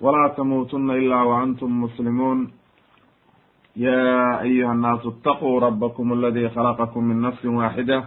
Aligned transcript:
ولا 0.00 0.28
تموتن 0.36 0.90
إلا 0.90 1.22
وأنتم 1.22 1.82
مسلمون 1.82 2.50
يا 3.76 4.40
أيها 4.40 4.72
الناس 4.72 5.06
اتقوا 5.06 5.60
ربكم 5.60 6.12
الذي 6.12 6.48
خلقكم 6.48 7.04
من 7.04 7.20
نفس 7.20 7.44
واحدة 7.44 8.04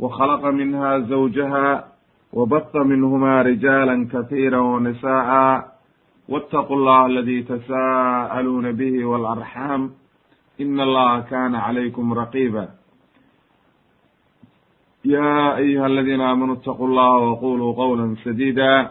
وخلق 0.00 0.44
منها 0.44 0.98
زوجها 0.98 1.84
وبث 2.32 2.76
منهما 2.76 3.42
رجالا 3.42 4.08
كثيرا 4.12 4.58
ونساء 4.58 5.28
واتقوا 6.28 6.76
الله 6.76 7.06
الذي 7.06 7.42
تساءلون 7.42 8.72
به 8.72 9.04
والأرحام 9.04 9.90
إن 10.60 10.80
الله 10.80 11.20
كان 11.20 11.54
عليكم 11.54 12.12
رقيبا 12.12 12.68
يا 15.04 15.56
أيها 15.56 15.86
الذين 15.86 16.20
آمنوا 16.20 16.54
اتقوا 16.54 16.86
الله 16.86 17.14
وقولوا 17.16 17.74
قولا 17.74 18.16
سديدا 18.24 18.90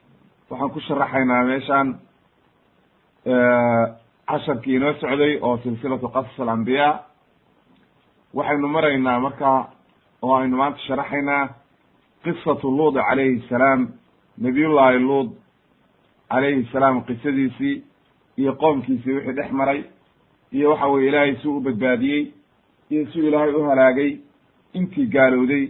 waxaan 0.51 0.69
ku 0.73 0.79
sharaxaynaa 0.87 1.43
meeshan 1.49 1.87
casharkii 4.29 4.75
inoo 4.75 4.93
socday 5.01 5.33
oo 5.41 5.57
silsilatu 5.63 6.07
qasas 6.15 6.39
alambiyaa 6.39 6.93
waxaynu 8.37 8.67
maraynaa 8.75 9.19
marka 9.25 9.49
oo 10.21 10.35
aynu 10.35 10.57
maanta 10.57 10.79
sharaxaynaa 10.87 11.43
qisatu 12.23 12.67
luud 12.77 12.95
calayhi 13.09 13.43
salaam 13.49 13.81
nabiyullaahi 14.37 14.99
luud 14.99 15.29
calayhi 16.31 16.67
salaam 16.73 17.01
qisadiisii 17.07 17.83
iyo 18.41 18.53
qoomkiisii 18.61 19.13
wixii 19.15 19.33
dhex 19.37 19.51
maray 19.51 19.83
iyo 20.51 20.69
waxa 20.71 20.87
weye 20.87 21.07
ilaahay 21.09 21.35
suu 21.35 21.57
u 21.57 21.61
badbaadiyey 21.65 22.23
iyo 22.91 23.05
suu 23.11 23.23
ilaahay 23.27 23.53
u 23.53 23.63
halaagay 23.69 24.11
intii 24.73 25.05
gaalowday 25.15 25.65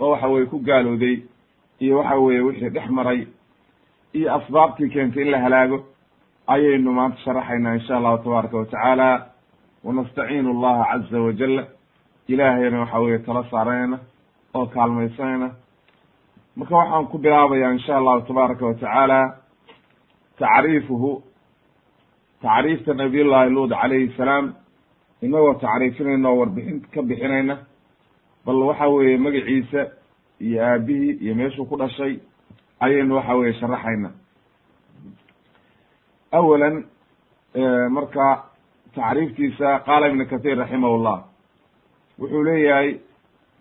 oo 0.00 0.10
waxa 0.10 0.28
weye 0.28 0.46
ku 0.46 0.58
gaalowday 0.58 1.16
iyo 1.80 1.98
waxa 1.98 2.16
weye 2.16 2.40
wixii 2.40 2.68
dhex 2.70 2.88
maray 2.90 3.26
iyo 4.14 4.34
asbaabtii 4.34 4.88
keentay 4.88 5.22
in 5.22 5.30
la 5.30 5.38
halaago 5.40 5.78
ayaynu 6.46 6.92
maanta 6.92 7.18
sharaxaynaa 7.24 7.74
insha 7.74 7.96
allahu 7.96 8.18
tabaaraka 8.24 8.56
wa 8.56 8.64
tacaala. 8.64 9.26
Wanastaciinu 9.84 10.50
allaha 10.50 10.84
caza 10.92 11.20
wajal 11.20 11.66
ilaahayna 12.28 12.80
waxa 12.80 12.98
weye 13.00 13.18
tala 13.18 13.44
saaranayna 13.50 13.98
oo 14.54 14.66
kaalmaysanayna 14.66 15.48
marka 16.56 16.74
waxaan 16.76 17.06
ku 17.06 17.18
bilaabayaa 17.18 17.72
insha 17.72 17.96
allahu 17.96 18.20
tabaaraka 18.28 18.66
wa 18.66 18.74
tacaala 18.74 19.18
tacriifuhu 20.38 21.22
tacriifta 22.42 22.94
nabiy 22.94 23.24
llahi 23.24 23.50
luud 23.50 23.70
calayhi 23.70 24.14
salaam. 24.16 24.54
Inagoo 25.22 25.54
tacriifinayna 25.54 26.28
oo 26.28 26.38
warbixin 26.40 26.80
ka 26.94 27.02
bixinayna. 27.02 27.58
Bal 28.46 28.56
waxa 28.68 28.88
weeye 28.88 29.18
magaciisa 29.18 29.86
iyo 30.40 30.62
aabihii 30.66 31.18
iyo 31.22 31.34
meeshuu 31.34 31.66
ku 31.66 31.76
dhashay 31.76 32.20
ayaynu 32.84 33.14
waxa 33.16 33.34
weye 33.36 33.52
sharaxayna. 33.60 34.10
Awalan 36.32 36.84
marka 37.90 38.44
tacriiftiisa 38.94 39.80
qaala 39.86 40.08
ibnu 40.08 40.26
kathir 40.26 40.56
raximah 40.58 40.90
llah 41.04 41.18
wuxuu 42.18 42.42
leeyahay 42.44 42.98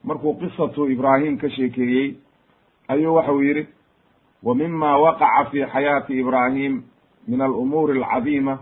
markuu 0.03 0.33
qisatu 0.39 0.89
ibraahim 0.91 1.37
ka 1.37 1.49
sheekeeyey 1.49 2.15
ayuu 2.87 3.15
waxau 3.15 3.41
yihi 3.43 3.67
wa 4.43 4.55
mima 4.55 4.97
waqaca 4.97 5.49
fi 5.51 5.65
xayaati 5.73 6.19
ibraahim 6.19 6.83
min 7.27 7.41
alumuuri 7.41 7.99
alcadiima 8.03 8.59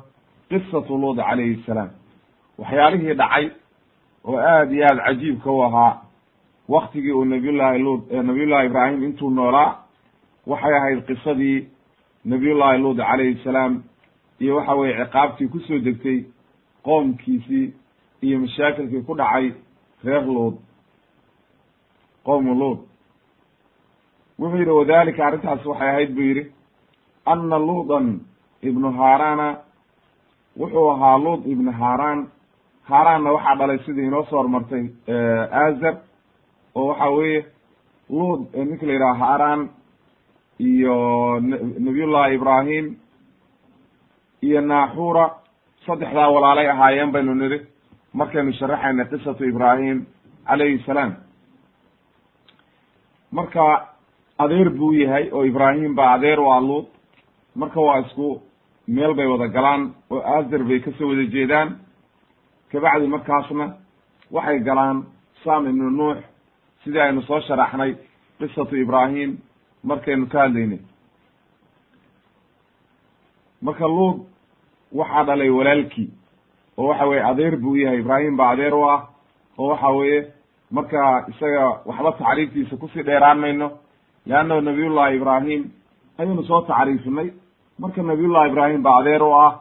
qisatu 0.50 0.98
luud 0.98 1.18
calayhi 1.18 1.64
salaam. 1.66 1.90
Waxyaalihii 2.58 3.14
dhacay 3.14 3.52
oo 4.26 4.38
aad 4.38 4.72
iyo 4.72 4.86
aad 4.86 5.00
cajiibka 5.06 5.52
u 5.52 5.62
ahaa 5.64 6.02
waktigii 6.70 7.12
uu 7.12 7.26
nabiyullahi 7.26 7.80
luud 7.80 8.02
nabiyullahi 8.12 8.66
ibraahim 8.66 9.04
intuu 9.04 9.30
noolaa 9.30 9.78
waxay 10.48 10.74
ahayd 10.78 11.06
qisadii 11.08 11.68
nabiyullahi 12.26 12.78
luud 12.82 12.98
calayhi 12.98 13.42
salaam 13.44 13.84
iyo 14.40 14.56
waxa 14.56 14.74
weye 14.76 14.94
ciqaabtii 15.06 15.48
ku 15.52 15.60
soo 15.60 15.80
degtay 15.80 16.26
qoomkiisii 16.84 17.74
iyo 18.22 18.40
mashaakilkii 18.40 19.02
ku 19.08 19.16
dhacay 19.16 19.54
reer 20.04 20.24
luud 20.26 20.56
qowmu 22.26 22.54
luud. 22.62 22.80
Wuxuu 24.40 24.58
yidhi 24.58 24.72
wadalika 24.72 25.26
arrintaas 25.28 25.66
waxay 25.66 25.90
ahayd 25.90 26.12
buu 26.16 26.22
yidhi 26.30 26.52
anna 27.26 27.58
luudan 27.60 28.20
ibnu 28.62 28.92
haarana 28.98 29.48
wuxuu 30.60 30.90
ahaa 30.92 31.18
luud 31.18 31.42
ibnu 31.48 31.72
haaraan. 31.72 32.28
Haaraanna 32.90 33.32
waxaa 33.32 33.56
dhalay 33.60 33.80
sidii 33.86 34.08
inoo 34.08 34.24
soo 34.30 34.38
hormartay 34.38 34.86
azar 35.52 35.96
oo 36.76 36.88
waxa 36.88 37.10
weeye 37.10 37.46
luud 38.10 38.42
ninka 38.56 38.86
la 38.86 38.94
yidhaha 38.94 39.26
haaraan 39.26 39.70
iyo 40.60 41.40
nabiyullahi 41.80 42.36
ibraahim 42.36 42.96
iyo 44.44 44.62
naaxura 44.62 45.26
saddexdaa 45.86 46.30
walaalay 46.36 46.68
ahaayeen 46.70 47.12
baynu 47.12 47.34
nidhi 47.36 47.60
markaynu 48.14 48.54
sharaxayna 48.60 49.06
qisatu 49.06 49.44
ibraahim 49.46 50.06
calayhi 50.48 50.84
salaam. 50.86 51.16
Marka 53.32 53.90
adeer 54.38 54.70
buu 54.70 54.94
yahay 54.94 55.30
oo 55.32 55.44
ibraahim 55.46 55.96
baa 55.96 56.14
adeer 56.18 56.40
u 56.40 56.52
ah 56.52 56.62
luud 56.62 56.86
marka 57.56 57.80
waa 57.82 58.00
isku 58.02 58.42
meel 58.88 59.14
bay 59.14 59.28
wada 59.28 59.48
galaan 59.48 59.94
oo 60.10 60.22
azar 60.38 60.64
bay 60.64 60.80
ka 60.82 60.92
soo 60.98 61.08
wada 61.10 61.26
jeedaan. 61.34 61.70
Kabacdi 62.72 63.08
markaasna 63.08 63.66
waxay 64.32 64.60
galaan 64.60 65.06
sam 65.44 65.68
ibnu 65.68 65.90
nuux. 65.92 66.18
Sidii 66.84 67.00
aynu 67.02 67.22
soo 67.22 67.40
sharaxnay 67.42 67.96
qisatu 68.40 68.76
ibraahim 68.76 69.38
markaynu 69.84 70.26
ka 70.32 70.40
hadlaynay 70.42 70.80
marka 73.62 73.88
luud 73.88 74.18
waxaa 74.92 75.24
dhalay 75.28 75.50
walaalkii 75.50 76.10
oo 76.78 76.88
waxa 76.88 77.06
weye 77.08 77.24
adeer 77.24 77.58
buu 77.58 77.76
yahay 77.76 78.00
ibraahim 78.00 78.38
baa 78.38 78.50
adeer 78.54 78.74
u 78.76 78.84
ah 78.90 79.02
oo 79.58 79.68
waxa 79.72 79.88
weeye 79.98 80.20
marka 80.72 81.26
isaga 81.32 81.82
waxba 81.86 82.12
tacriiftiisa 82.12 82.78
ku 82.78 82.88
sii 82.88 83.04
dheeraan 83.04 83.40
mayno 83.40 83.68
leannahu 84.26 84.62
nabiyullahi 84.62 85.16
ibraahim 85.16 85.62
ayaynu 86.18 86.44
soo 86.44 86.62
tacriifinay. 86.62 87.30
Marka 87.80 88.02
nabiyullahi 88.04 88.50
ibraahim 88.52 88.82
baa 88.84 89.00
adeer 89.02 89.24
u 89.24 89.32
ah 89.34 89.54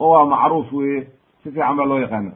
oo 0.00 0.10
waa 0.10 0.24
macruuf 0.26 0.72
weye 0.72 1.00
si 1.42 1.50
fiican 1.50 1.76
baa 1.76 1.84
loo 1.86 1.98
yaqaana. 1.98 2.32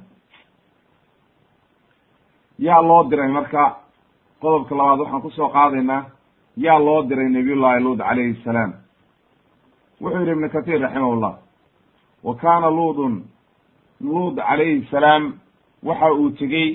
Yaa 2.59 2.83
loo 2.83 3.05
diray 3.11 3.29
marka 3.29 3.77
qodobka 4.41 4.75
labaad 4.75 5.01
waxaan 5.01 5.23
ku 5.23 5.31
soo 5.31 5.49
qaadaynaa 5.49 6.03
yaa 6.65 6.79
loo 6.87 7.03
diray 7.09 7.29
nabiyullahi 7.29 7.83
luud 7.85 7.99
calayhi 7.99 8.35
salaam. 8.45 8.73
Wuxuu 10.01 10.21
yihi 10.25 10.33
ibnu 10.33 10.49
kathir 10.55 10.81
raximahullah 10.81 11.35
wa 12.25 12.35
kaana 12.43 12.71
luudun 12.71 13.15
luud 14.01 14.37
calayhi 14.37 14.87
salaam 14.91 15.23
waxa 15.83 16.13
uu 16.15 16.31
tegey 16.41 16.69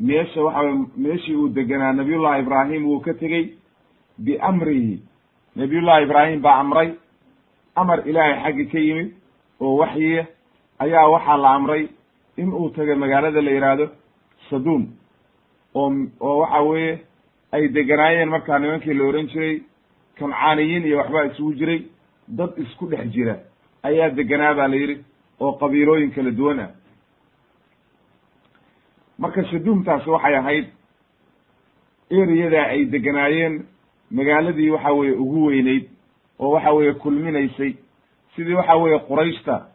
meesha 0.00 0.42
waxa 0.46 0.62
meeshii 0.96 1.34
uu 1.36 1.48
degenaa 1.48 1.92
nabiyullahi 1.92 2.42
ibraahim 2.42 2.82
wuu 2.86 3.00
ka 3.00 3.14
tegey 3.14 3.44
biamrihi 4.18 5.02
nabiyullahi 5.56 6.04
ibraahim 6.04 6.40
baa 6.42 6.58
amray 6.62 6.88
amar 7.76 7.98
ilaahay 8.08 8.42
xaggi 8.44 8.66
ka 8.72 8.78
yimid 8.78 9.08
oo 9.60 9.76
waxyiya 9.80 10.26
ayaa 10.78 11.08
waxaa 11.14 11.36
la 11.44 11.50
amray 11.58 11.88
in 12.36 12.52
uu 12.52 12.68
tago 12.76 12.94
magaalada 12.96 13.40
la 13.42 13.50
yidhaahdo 13.50 13.86
saduum 14.50 14.82
oo 15.74 15.90
oo 16.20 16.36
waxa 16.42 16.60
weeye 16.62 16.98
ay 17.52 17.68
deganaayeen 17.68 18.28
markaa 18.28 18.58
nimankii 18.58 18.94
la 18.94 19.04
ohan 19.04 19.26
jiray 19.26 19.62
kancaaniyiin 20.18 20.86
iyo 20.86 20.98
waxbaa 20.98 21.24
isugu 21.24 21.54
jiray 21.54 21.82
dad 22.28 22.50
isku 22.58 22.86
dhex 22.86 23.06
jira 23.12 23.36
ayaa 23.82 24.10
deganaa 24.10 24.54
baa 24.54 24.68
la 24.68 24.76
yidhi 24.76 25.04
oo 25.40 25.52
qabiilooyin 25.52 26.10
kala 26.10 26.30
duwan 26.30 26.60
ah. 26.60 26.70
Marka 29.18 29.44
saduumtaasi 29.50 30.10
waxay 30.10 30.34
ahayd 30.36 30.66
ereyada 32.10 32.62
ay 32.66 32.84
deganaayeen 32.84 33.64
magaaladii 34.10 34.70
waxa 34.70 34.92
weeye 34.92 35.14
ugu 35.14 35.46
weyneyd 35.46 35.88
oo 36.38 36.50
waxa 36.50 36.72
weeye 36.72 36.92
kulminaysay 36.92 37.74
sidii 38.36 38.54
waxa 38.54 38.76
weeye 38.76 38.98
qurayshta 38.98 39.66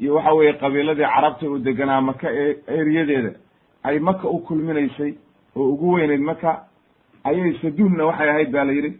iyo 0.00 0.14
waxa 0.14 0.32
weeye 0.32 0.52
qabiiladii 0.52 1.02
carabta 1.14 1.50
u 1.50 1.58
deganaa 1.58 2.00
maka 2.00 2.28
ee 2.32 2.56
eriyadeeda 2.66 3.30
ay 3.82 3.98
maka 3.98 4.28
u 4.28 4.38
kulminaysay 4.38 5.14
oo 5.56 5.68
ugu 5.68 5.92
weyneyd 5.92 6.20
maka 6.20 6.64
ayay 7.28 7.52
saduumna 7.62 8.04
waxay 8.06 8.28
ahayd 8.30 8.50
ba 8.52 8.64
la 8.64 8.72
yidhi. 8.72 8.90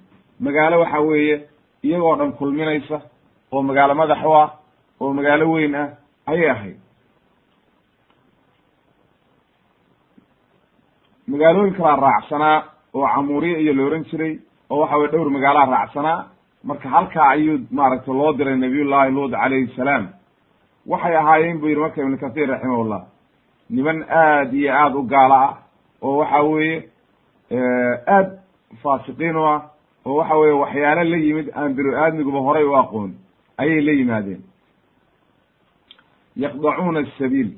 Magaalo 0.41 0.81
waxa 0.81 1.01
weeye 1.01 1.37
iyagoo 1.83 2.17
dhan 2.17 2.33
kulminaysa 2.33 3.01
oo 3.53 3.63
magaalo 3.63 3.95
madax 3.95 4.23
u 4.25 4.33
ah 4.35 4.49
oo 5.01 5.13
magaalo 5.13 5.45
weyn 5.53 5.75
ah 5.75 5.89
ayay 6.27 6.51
ahayd. 6.51 6.77
Magaalooyin 11.29 11.75
kalaa 11.75 11.97
raacsanaa 11.97 12.63
oo 12.95 13.07
camuuriye 13.15 13.61
iyo 13.63 13.73
la 13.75 13.83
ohan 13.87 14.05
jiray 14.11 14.39
oo 14.71 14.81
waxa 14.81 14.97
weye 14.97 15.11
dhowr 15.13 15.31
magaalaa 15.31 15.67
raacsanaa. 15.67 16.25
Marka 16.65 16.89
halkaa 16.89 17.29
ayuu 17.31 17.59
maaragtay 17.71 18.15
loo 18.15 18.33
diray 18.33 18.57
nabiyullahi 18.57 19.11
luud 19.13 19.31
calayhi 19.33 19.73
salaam. 19.77 20.09
Waxay 20.87 21.17
ahaayeen 21.17 21.59
buu 21.61 21.69
yidhi 21.69 21.81
marka 21.81 22.03
ibnu 22.03 22.19
kahiir 22.19 22.49
raximahullah 22.51 23.03
niman 23.71 24.05
aad 24.11 24.55
iyo 24.55 24.73
aad 24.75 24.95
u 24.95 25.03
gaalo 25.03 25.35
ah 25.35 25.53
oo 26.03 26.17
waxa 26.19 26.43
weeye 26.43 26.89
aad 27.51 28.39
faasiqiin 28.83 29.37
u 29.37 29.45
ah 29.47 29.63
oo 30.07 30.15
waxa 30.19 30.35
weeye 30.39 30.53
waxyaalo 30.63 31.03
la 31.05 31.17
yimid 31.17 31.49
aan 31.55 31.75
binu 31.75 31.91
aadmiguba 31.97 32.39
horay 32.41 32.65
u 32.65 32.75
aqoon 32.77 33.13
ayay 33.59 33.81
la 33.81 33.93
yimaadeen. 33.93 34.43
Yaqdacuuna 36.37 37.01
asabiil 37.01 37.51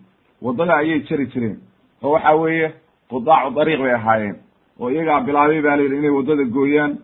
waddada 0.43 0.75
ayay 0.77 1.01
jari 1.09 1.27
jireen 1.33 1.59
oo 2.03 2.11
waxa 2.13 2.35
weeye 2.37 2.73
qudaacu 3.11 3.55
dariiq 3.55 3.81
bay 3.81 3.93
ahaayeen 3.95 4.37
oo 4.81 4.91
iyagaa 4.91 5.21
bilaabay 5.21 5.61
baa 5.63 5.77
la 5.77 5.83
yidhi 5.83 5.97
inay 5.97 6.11
waddada 6.11 6.45
gooyaan 6.45 6.99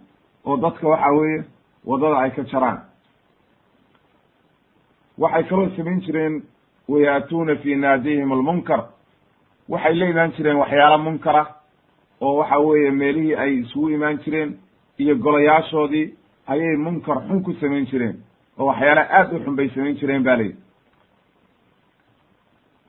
oo 0.44 0.56
dadka 0.56 0.88
waxa 0.88 1.10
weeye 1.12 1.44
waddada 1.84 2.16
ay 2.19 2.30
ka 2.30 2.42
jaraan. 2.44 2.78
Waxay 5.19 5.44
kaloo 5.48 5.69
samayn 5.76 6.00
jireen 6.00 6.42
wayaatuuna 6.88 7.56
fi 7.56 7.76
naadihim 7.76 8.32
almunkar. 8.32 8.80
Waxay 9.69 9.94
la 9.94 10.06
imaan 10.06 10.32
jireen 10.37 10.56
waxyaalo 10.56 10.98
munkara 10.98 11.42
oo 12.20 12.37
waxa 12.38 12.58
weeye 12.58 12.90
meelihii 12.90 13.34
ay 13.34 13.55
isugu 13.58 13.88
imaan 13.90 14.19
jireen 14.25 14.58
iyo 14.99 15.14
golayaashoodii 15.16 16.14
ayay 16.46 16.76
munkar 16.76 17.19
xun 17.28 17.43
ku 17.43 17.52
samayn 17.61 17.87
jireen 17.87 18.16
oo 18.58 18.66
waxyaala 18.66 19.02
aad 19.11 19.32
u 19.32 19.38
xun 19.44 19.56
bay 19.56 19.69
samayn 19.75 19.96
jireen 19.96 20.22
ba 20.22 20.37
layidhi 20.37 20.56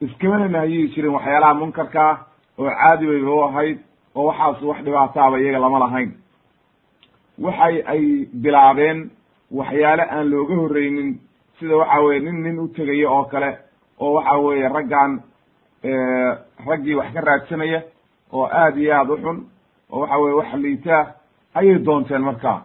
iskamana 0.00 0.48
nahyiyi 0.48 0.88
jiren 0.94 1.12
waxyaalaha 1.14 1.54
munkarkaa 1.54 2.12
oo 2.58 2.70
caadi 2.70 3.06
bayba 3.06 3.34
u 3.34 3.42
ahayd 3.44 3.78
oo 4.14 4.26
waxaas 4.26 4.62
wax 4.62 4.82
dhibaataaba 4.84 5.38
iyaga 5.40 5.58
lama 5.58 5.78
lahayn. 5.78 6.10
Waxay 7.38 7.82
ay 7.86 8.28
bilaabeen 8.42 9.10
waxyaale 9.50 10.02
aan 10.10 10.28
looga 10.30 10.54
horreynin 10.54 11.18
sida 11.58 11.76
waxa 11.76 12.00
weye 12.02 12.20
nin 12.20 12.42
nin 12.42 12.58
u 12.58 12.68
tegayo 12.68 13.10
oo 13.16 13.24
kale 13.24 13.58
oo 14.00 14.12
waxa 14.14 14.38
weeye 14.38 14.68
raggan 14.68 15.20
raggii 16.66 16.94
wax 16.94 17.12
ka 17.14 17.20
raadsanaya 17.20 17.82
oo 18.32 18.46
aad 18.52 18.76
iyo 18.78 18.94
aad 18.94 19.10
u 19.10 19.16
xun 19.16 19.38
oo 19.90 20.00
waxa 20.00 20.18
weye 20.18 20.34
wax 20.34 20.54
liitaa 20.54 21.06
ayay 21.54 21.78
doonteen 21.78 22.22
marka. 22.22 22.62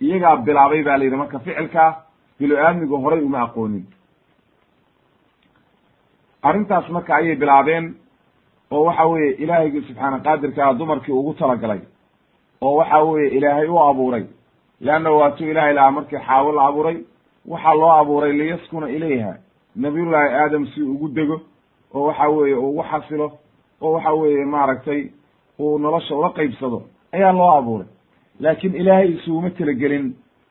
Iyagaa 0.00 0.36
bilaabay 0.36 0.82
ba 0.82 0.96
la 0.98 1.04
yidhi 1.04 1.16
marka 1.16 1.38
ficilkaa 1.38 1.90
bilo 2.38 2.56
aadmigu 2.58 2.96
horay 3.04 3.20
uma 3.22 3.42
aqoonin. 3.42 3.84
Arrintaas 6.42 6.88
marka 6.90 7.14
ayay 7.16 7.36
bilaabeen 7.36 7.94
oo 8.70 8.84
waxa 8.84 9.04
weeye 9.06 9.32
ilaahaygi 9.42 9.80
subxaana 9.86 10.18
qaadirkaa 10.24 10.74
dumarkii 10.78 11.12
ugu 11.12 11.34
talagalay 11.34 11.80
oo 12.60 12.74
waxa 12.76 12.98
weeye 13.04 13.28
ilaahay 13.36 13.68
u 13.68 13.78
abuuray. 13.78 14.24
Leanna 14.80 15.10
waatuu 15.10 15.46
ilahay 15.50 15.74
lahaa 15.74 15.90
markii 15.90 16.18
xaawo 16.26 16.52
la 16.52 16.66
abuuray 16.68 16.96
waxaa 17.46 17.74
loo 17.74 17.92
abuuray 18.00 18.32
liyaskuna 18.32 18.88
ilayha 18.90 19.34
nabiyullaahi 19.76 20.34
aadam 20.34 20.66
si 20.66 20.82
ugu 20.82 21.08
dego 21.08 21.40
oo 21.94 22.06
waxa 22.06 22.28
weeye 22.28 22.54
ugu 22.56 22.82
xasilo 22.90 23.32
oo 23.82 23.92
waxa 23.94 24.12
weeye 24.12 24.44
maaragtay 24.44 25.00
uu 25.58 25.78
nolosha 25.78 26.14
ula 26.16 26.30
qaybsado 26.30 26.78
ayaa 27.12 27.32
loo 27.32 27.50
abuuray. 27.58 27.86
Laakiin 28.40 28.74
ilaahay 28.74 29.08
isuguma 29.12 29.50
talagelin. 29.50 30.06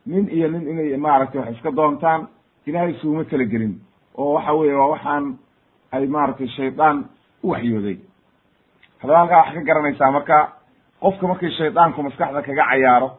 Nin 0.06 0.30
iyo 0.36 0.48
nin 0.52 0.68
inay 0.72 0.98
maaragtay 0.98 1.42
wax 1.42 1.52
iska 1.56 1.72
doontaan 1.76 2.28
ilaahay 2.68 2.92
isuguma 2.92 3.24
talagelin. 3.24 3.74
Oo 4.18 4.34
waxa 4.34 4.54
weeye 4.54 4.74
waa 4.76 4.88
waxaan 4.94 5.38
ay 5.92 6.08
maaragtay 6.08 6.48
shaydaan 6.48 7.06
u 7.44 7.50
waxyooday. 7.52 7.98
Haddaba 9.00 9.20
halkaa 9.20 9.38
waxaa 9.38 9.54
ka 9.56 9.62
garanaysaa 9.68 10.12
marka 10.12 10.38
qofka 11.02 11.28
markii 11.28 11.52
shaydaanku 11.58 12.04
maskaxda 12.04 12.42
kaga 12.42 12.64
cayaaro 12.70 13.10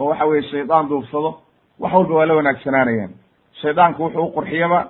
oo 0.00 0.08
waxa 0.10 0.24
weye 0.26 0.42
shaydaan 0.50 0.88
duubsado 0.88 1.30
wax 1.80 1.92
walba 1.94 2.14
waa 2.14 2.26
la 2.26 2.34
wanaagsanaanayaan. 2.34 3.12
Shaydaanku 3.60 4.02
wuxuu 4.02 4.24
u 4.26 4.32
qurxiyaba 4.36 4.80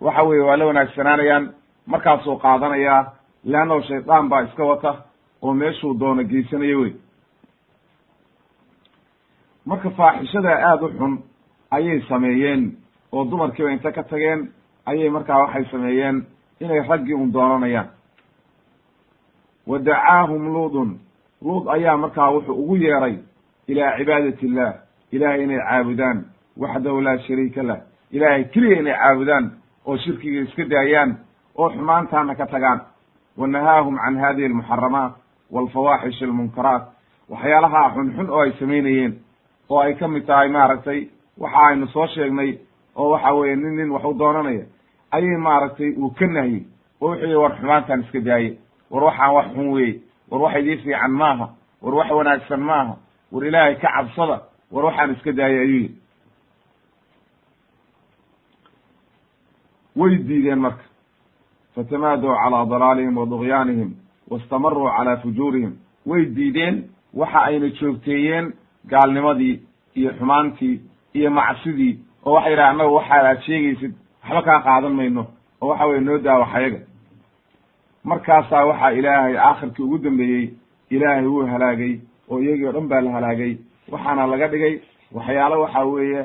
waxa 0.00 0.22
weye 0.22 0.42
waa 0.42 0.56
la 0.56 0.66
wanaagsanaanayaan 0.66 1.44
markaasuu 1.86 2.36
qaadanayaa 2.38 3.12
leannahu 3.44 3.82
shaydaan 3.82 4.28
baa 4.28 4.42
iska 4.42 4.64
wata 4.64 5.04
oo 5.42 5.54
meeshuu 5.54 5.94
doono 6.00 6.24
geysanayo 6.24 6.80
wey 6.80 6.92
marka 9.66 9.90
faaxishada 9.90 10.50
aada 10.68 10.86
u 10.86 10.90
xun 10.98 11.18
ayay 11.70 12.00
sameeyeen 12.08 12.76
oo 13.12 13.24
dumarkiiba 13.24 13.70
inta 13.72 13.92
ka 13.92 14.02
tageen 14.02 14.52
ayay 14.86 15.10
markaa 15.10 15.38
waxay 15.38 15.64
sameeyeen 15.70 16.26
inay 16.60 16.80
raggii 16.88 17.14
un 17.14 17.32
doonanayaan 17.32 17.88
wa 19.66 19.78
dacaahum 19.78 20.52
luudun 20.54 20.98
luud 21.42 21.68
ayaa 21.68 21.96
markaa 21.96 22.30
wuxuu 22.30 22.54
ugu 22.62 22.76
yeeray 22.76 23.16
ilaa 23.68 23.96
cibaadati 23.98 24.46
illah 24.46 24.74
ilahay 25.12 25.42
inay 25.42 25.58
caabudaan 25.58 26.24
waxdahu 26.56 27.00
laa 27.00 27.18
shariika 27.18 27.62
lah. 27.62 27.78
Ilaahay 28.10 28.44
keliya 28.44 28.78
inay 28.80 28.94
caabudaan 28.94 29.50
oo 29.86 29.96
shirkiga 29.96 30.40
iska 30.40 30.64
daayaan 30.64 31.16
oo 31.56 31.70
xumaantaana 31.70 32.34
ka 32.34 32.46
tagaan 32.46 32.80
wa 33.36 33.46
nahaahum 33.48 33.96
can 33.98 34.16
hadihi 34.18 34.46
almuxaramaat 34.46 35.12
walfawaaxish 35.50 36.22
almunkaraat 36.22 36.82
waxyaalaha 37.28 37.90
xunxun 37.94 38.30
oo 38.30 38.40
ay 38.40 38.52
samaynayeen 38.58 39.12
oo 39.68 39.78
ay 39.80 39.94
ka 39.94 40.08
mid 40.08 40.26
tahay 40.26 40.48
maaragtay 40.48 41.08
waxa 41.38 41.58
aynu 41.68 41.86
soo 41.88 42.06
sheegnay 42.06 42.58
oo 42.96 43.10
waxa 43.10 43.32
weeye 43.34 43.56
nin 43.56 43.76
nin 43.76 43.90
wax 43.90 44.04
u 44.04 44.14
doonanaya 44.18 44.64
ayay 45.10 45.36
maaragtay 45.36 45.90
uu 45.96 46.10
ka 46.10 46.26
nahyey 46.26 46.62
oo 47.00 47.08
wuxuu 47.08 47.24
yihi 47.26 47.34
war 47.36 47.56
xumaantaan 47.58 48.00
iska 48.00 48.20
daaye. 48.20 48.58
War 48.90 49.02
waxaan 49.04 49.34
wax 49.34 49.46
xun 49.54 49.68
weeye 49.72 50.00
war 50.30 50.40
wax 50.42 50.54
idii 50.58 50.76
fiican 50.76 51.10
maaha. 51.12 51.48
War 51.82 51.94
wax 51.94 52.10
wanaagsan 52.10 52.60
maaha. 52.60 52.96
War 53.32 53.44
ilaahay 53.46 53.76
ka 53.76 53.88
cabsada. 53.96 54.36
War 54.72 54.84
waxaan 54.84 55.12
iska 55.14 55.32
daayay 55.32 55.58
ayuu 55.58 55.76
yihi 55.80 55.94
way 59.96 60.16
diideen 60.18 60.58
marka 60.58 60.84
fatamaaduu 61.74 62.34
calaa 62.42 62.64
dalaalihim 62.66 63.16
wa 63.16 63.26
dugyaanihim 63.26 63.90
wastamaruu 64.30 64.88
calaa 64.96 65.16
fujuurihim 65.16 65.72
way 66.06 66.24
diideen 66.36 66.76
waxa 67.14 67.40
ayna 67.48 67.68
joogteeyeen 67.80 68.52
gaalnimadii 68.90 69.60
iyo 69.94 70.10
xumaantii 70.18 70.80
iyo 71.14 71.30
macsidii 71.30 71.98
oo 72.26 72.32
waxay 72.34 72.50
yidhaha 72.52 72.70
annaga 72.70 72.90
waxaad 72.98 73.26
aad 73.26 73.40
sheegaysid 73.46 73.92
waxba 74.22 74.42
kaa 74.42 74.60
qaadan 74.66 74.94
mayno 74.98 75.26
oo 75.60 75.68
waxa 75.68 75.86
weye 75.86 76.00
noo 76.00 76.18
daawax 76.18 76.54
ayaga 76.54 76.80
markaasaa 78.04 78.64
waxaa 78.64 78.90
ilaahay 78.90 79.36
aakhirkii 79.38 79.82
ugu 79.84 79.98
dambeeyey 79.98 80.48
ilaahay 80.90 81.26
wuu 81.26 81.46
halaagay 81.46 81.94
oo 82.30 82.40
iyagii 82.40 82.66
o 82.66 82.72
dhan 82.72 82.88
baa 82.88 83.00
la 83.00 83.10
halaagay 83.10 83.56
waxaana 83.92 84.26
laga 84.26 84.48
dhigay 84.48 84.74
waxyaalo 85.12 85.60
waxa 85.62 85.84
weeye 85.84 86.22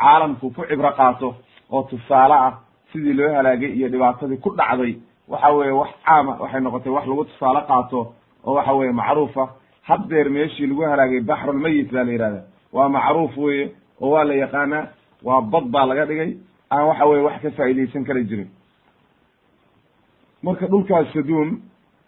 caalamku 0.00 0.50
ku 0.50 0.62
cibro 0.68 0.90
qaato 0.98 1.34
oo 1.72 1.82
tusaale 1.82 2.34
ah 2.34 2.52
sidii 2.92 3.12
loo 3.18 3.30
halaagay 3.34 3.70
iyo 3.78 3.88
dhibaatadii 3.88 4.36
ku 4.44 4.50
dhacday 4.58 4.92
waxa 5.28 5.48
weeye 5.52 5.72
wax 5.80 5.90
caama 6.06 6.32
waxay 6.42 6.60
noqotay 6.60 6.92
wax 6.96 7.06
lagu 7.06 7.24
tusaale 7.24 7.60
qaato 7.68 8.00
oo 8.46 8.54
waxa 8.54 8.72
weeye 8.78 8.92
macruufa 8.92 9.44
haddeer 9.88 10.30
meeshii 10.30 10.66
lagu 10.66 10.82
halaagay 10.82 11.20
baxrulmayit 11.20 11.88
baa 11.92 12.04
la 12.04 12.12
yihahda 12.12 12.42
waa 12.72 12.88
macruuf 12.88 13.36
weye 13.38 13.64
oo 14.00 14.10
waa 14.10 14.24
la 14.24 14.34
yaqaanaa 14.34 14.84
waa 15.24 15.40
bad 15.52 15.64
baa 15.74 15.86
laga 15.86 16.04
dhigay 16.06 16.30
aan 16.70 16.84
waxa 16.88 17.04
weye 17.10 17.22
wax 17.26 17.36
ka 17.42 17.50
faa'idaysan 17.50 18.04
kara 18.04 18.20
jirin. 18.30 18.48
Marka 20.42 20.66
dhulkaas 20.66 21.12
saduum 21.14 21.60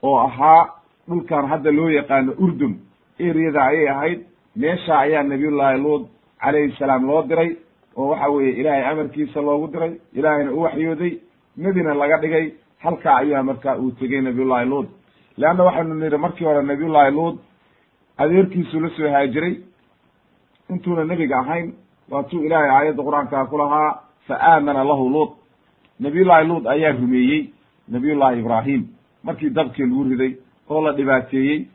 oo 0.02 0.16
ahaa 0.26 0.62
dhulkan 1.08 1.47
hadda 1.50 1.70
loo 1.73 1.88
yaqaano 1.90 2.32
urdun 2.44 2.75
eriyada 3.18 3.61
ayay 3.70 3.88
ahayd. 3.88 4.20
Meesha 4.56 4.99
ayaa 4.99 5.23
nabiyullaahi 5.23 5.78
luud 5.85 6.02
calayhi 6.42 6.73
salaam 6.78 7.06
loo 7.06 7.23
diray 7.23 7.50
oo 7.98 8.08
waxa 8.10 8.28
weeye 8.34 8.52
ilaahay 8.60 8.84
amarkiisa 8.92 9.40
loogu 9.40 9.66
diray 9.72 9.92
ilaahayna 10.18 10.52
u 10.52 10.60
waxyooday 10.64 11.12
nebina 11.56 11.94
laga 11.94 12.16
dhigay 12.22 12.46
halkaa 12.84 13.16
ayaa 13.22 13.42
marka 13.42 13.78
uu 13.78 13.90
tegey 13.98 14.20
nabiyullahi 14.20 14.66
luud. 14.72 14.86
Leanna 15.36 15.64
waxaynu 15.68 15.94
nidhi 15.94 16.16
markii 16.24 16.44
hore 16.48 16.62
nabiyullahi 16.62 17.10
luud 17.18 17.36
adeerkiisuu 18.22 18.80
la 18.80 18.88
soo 18.96 19.08
haajiray 19.14 19.54
intuuna 20.70 21.04
nebiga 21.04 21.38
ahayn 21.42 21.72
waatuu 22.10 22.42
ilaahay 22.46 22.70
aayadda 22.70 23.02
qur'aankaa 23.08 23.44
ku 23.50 23.58
lahaa 23.58 23.88
fa 24.26 24.34
aamana 24.52 24.84
lahu 24.90 25.08
luut 25.14 25.30
nabiyullaahi 26.00 26.48
luut 26.50 26.66
ayaa 26.66 26.92
rumeeyey 26.92 27.42
nabiyullaahi 27.88 28.40
ibraahim. 28.40 28.82
Markii 29.24 29.50
dabkii 29.50 29.86
lagu 29.86 30.04
riday 30.10 30.32
oo 30.70 30.80
la 30.84 30.92
dhibaateeyey 30.92 31.66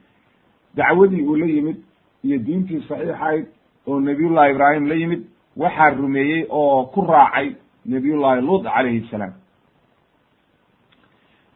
dacwadii 0.76 1.22
uu 1.28 1.36
la 1.36 1.46
yimid 1.46 1.78
iyo 2.24 2.38
diintii 2.46 2.82
saxiixayd 2.88 3.46
oo 3.88 4.00
nabiyullahi 4.00 4.52
ibraahim 4.56 4.88
la 4.88 4.96
yimid 4.96 5.22
waxaa 5.58 5.90
rumeeyey 5.90 6.46
oo 6.50 6.86
ku 6.94 7.02
raacay 7.02 7.56
nabiyullahi 7.86 8.42
luut 8.42 8.64
calayhi 8.64 9.08
salaam. 9.12 9.34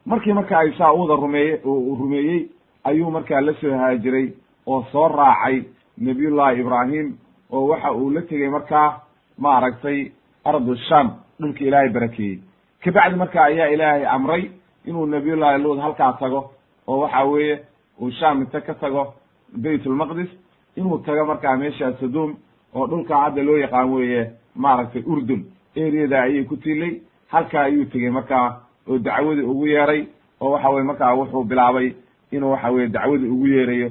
Markii 0.06 0.32
marka 0.32 0.58
ay 0.58 0.72
saa 0.78 0.92
u 0.92 1.00
wada 1.00 1.14
rumeeye 1.20 1.60
rumeeyey 1.64 2.48
ayuu 2.84 3.10
markaa 3.10 3.40
la 3.40 3.52
soo 3.60 3.74
haajiray 3.78 4.32
oo 4.66 4.84
soo 4.92 5.08
raacay 5.08 5.62
nabiyullahi 5.98 6.60
ibraahim 6.60 7.16
oo 7.50 7.66
waxa 7.68 7.92
uu 7.92 8.10
la 8.10 8.22
tegey 8.22 8.48
markaa 8.48 9.00
maaragtay 9.38 10.12
ardu 10.44 10.76
sham 10.88 11.10
dhulka 11.40 11.64
ilaahay 11.64 11.88
barakeeyey. 11.88 12.38
Kabacdi 12.84 13.16
marka 13.16 13.44
ayaa 13.44 13.68
ilaahay 13.74 14.06
amray 14.06 14.50
inuu 14.86 15.06
nabiyullahi 15.06 15.62
luud 15.62 15.78
halkaa 15.80 16.12
tago 16.12 16.50
oo 16.86 16.98
waxa 17.00 17.24
weeye 17.24 17.60
uu 18.00 18.10
sham 18.10 18.40
inta 18.42 18.60
ka 18.60 18.74
tago 18.74 19.14
bayt 19.52 19.86
ulmaqdis 19.86 20.30
inuu 20.76 20.98
tago 20.98 21.24
markaa 21.26 21.56
meesha 21.56 21.92
saduum 22.00 22.36
oo 22.78 22.86
dhulka 22.90 23.14
hadda 23.22 23.42
loo 23.48 23.56
yaqaan 23.64 23.88
weeye 23.94 24.22
maaragtay 24.62 25.02
urdun. 25.12 25.40
Eriyada 25.76 26.22
ayay 26.22 26.44
ku 26.44 26.56
tiilay 26.62 26.92
halkaa 27.32 27.62
ayuu 27.68 27.84
tegey 27.92 28.10
markaa 28.10 28.46
oo 28.88 28.98
dacwadii 28.98 29.46
ugu 29.52 29.66
yeeray 29.66 30.02
oo 30.40 30.50
waxa 30.52 30.68
weye 30.74 30.84
markaa 30.90 31.14
wuxuu 31.18 31.44
bilaabay 31.50 31.88
inuu 32.34 32.50
waxa 32.54 32.70
weye 32.74 32.88
dacwadii 32.88 33.30
ugu 33.34 33.46
yeerayo 33.46 33.88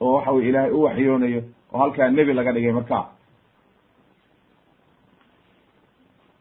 oo 0.00 0.12
waxa 0.16 0.32
weye 0.32 0.48
ilaahay 0.48 0.70
u 0.72 0.82
waxyoonayo 0.82 1.42
oo 1.72 1.78
halkaa 1.82 2.08
nebi 2.10 2.32
laga 2.32 2.52
dhigay 2.52 2.72
marka 2.72 2.98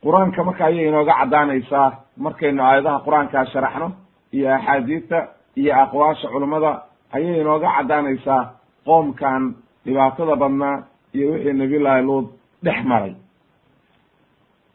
qur'aanka 0.04 0.44
marka 0.48 0.64
ayay 0.66 0.88
inooga 0.88 1.14
caddaanaysaa 1.20 1.88
markaynu 2.26 2.62
aayadaha 2.64 3.04
qur'aankaa 3.06 3.46
sharaxno 3.54 3.88
iyo 4.36 4.48
axaadiista 4.56 5.18
iyo 5.60 5.72
aqwaasha 5.84 6.28
culummada 6.34 6.72
ayay 7.16 7.42
inooga 7.42 7.70
caddaanaysaa 7.78 8.42
qoomkan 8.86 9.42
dhibaatada 9.86 10.36
badnaa 10.42 10.76
iyo 11.18 11.32
wixii 11.34 11.54
nabiyullaahi 11.62 12.04
luud 12.10 12.26
dhex 12.66 12.80
maray. 12.92 13.14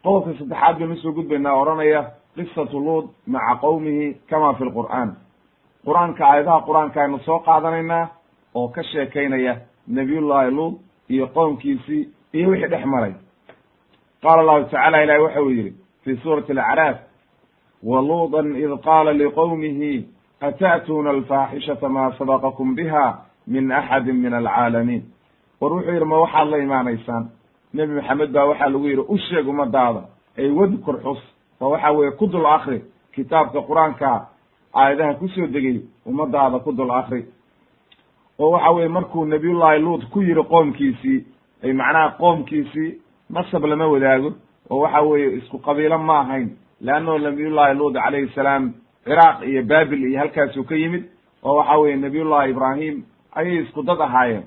Qodobka 0.03 0.31
saddexaad 0.39 0.75
baynu 0.79 0.93
u 0.93 0.97
soo 1.03 1.11
gudbaynaa 1.17 1.55
odhanaya 1.61 2.01
qisatu 2.35 2.77
luud 2.87 3.05
maca 3.27 3.53
qowmihi 3.63 4.05
kama 4.29 4.53
fi 4.57 4.63
lqur'aan 4.69 5.09
qur'aanka 5.85 6.21
aayadaha 6.31 6.65
qur'aanka 6.67 6.97
aynu 7.03 7.19
soo 7.27 7.39
qaadanaynaa 7.47 8.05
oo 8.55 8.67
ka 8.75 8.83
sheekaynaya 8.91 9.53
nabiyullaahi 9.87 10.51
luud 10.57 10.73
iyo 11.09 11.25
qoomkiisii 11.35 12.03
iyo 12.33 12.49
wixii 12.49 12.71
dhex 12.73 12.85
maray. 12.85 13.13
Qaala 14.23 14.39
allahu 14.41 14.63
tacala 14.71 15.03
ilahi 15.03 15.21
waxa 15.25 15.41
uu 15.41 15.49
yidhi 15.57 15.73
fi 16.03 16.11
suurati 16.23 16.51
alacraaf 16.51 16.97
waluudan 17.83 18.55
id 18.55 18.71
qaala 18.87 19.11
liqowmihi 19.13 19.93
ata'tuuna 20.47 21.09
alfaaxishata 21.09 21.89
maa 21.89 22.11
sabaqakum 22.19 22.75
biha 22.75 23.05
min 23.47 23.71
axadi 23.71 24.11
min 24.13 24.33
alcaalamiin 24.33 25.03
war 25.61 25.71
wuxuu 25.73 25.91
yidhi 25.93 26.05
ma 26.05 26.17
waxaad 26.19 26.47
la 26.49 26.57
imaanaysaan? 26.57 27.29
Nebi 27.73 27.93
maxamed 27.93 28.31
baa 28.31 28.45
waxaa 28.45 28.69
lagu 28.69 28.87
yidhi 28.87 29.03
u 29.07 29.17
sheeg 29.17 29.47
ummadaada 29.47 30.01
ay 30.37 30.49
wadkur 30.51 30.97
xus. 31.03 31.21
Oo 31.61 31.69
waxa 31.69 31.91
weeye 31.91 32.11
ku 32.11 32.27
dul 32.27 32.45
akri 32.45 32.81
kitaabka 33.15 33.61
qur'aanka 33.61 34.27
aayadaha 34.73 35.13
ku 35.19 35.27
soo 35.27 35.47
degay 35.47 35.81
ummadaada 36.05 36.59
ku 36.59 36.71
dul 36.71 36.91
akri 36.91 37.25
oo 38.39 38.49
waxa 38.51 38.71
weye 38.71 38.87
markuu 38.87 39.25
nabiyullahi 39.25 39.79
luut 39.79 40.03
ku 40.11 40.21
yidhi 40.21 40.43
qoomkiisii 40.43 41.25
ay 41.63 41.73
macnaha 41.73 42.09
qoomkiisii 42.17 42.97
nasab 43.29 43.65
lama 43.65 43.87
wadaago. 43.87 44.33
Oo 44.69 44.79
waxa 44.79 45.01
weeye 45.01 45.37
isku 45.37 45.57
qabiilo 45.59 45.97
ma 45.97 46.19
ahayn 46.19 46.49
leanno 46.81 47.17
nabiyullahi 47.17 47.77
luut 47.77 47.93
calayhi 47.93 48.29
salaam 48.35 48.73
ciraaq 49.05 49.43
iyo 49.47 49.63
babil 49.63 50.03
iyo 50.03 50.19
halkaasuu 50.19 50.63
ka 50.63 50.75
yimid. 50.75 51.03
Oo 51.43 51.55
waxa 51.55 51.77
weye 51.77 51.95
nabiyullahi 51.95 52.51
ibraahim 52.51 53.03
ayay 53.35 53.63
isku 53.63 53.83
dad 53.83 54.01
ahaayeen 54.01 54.43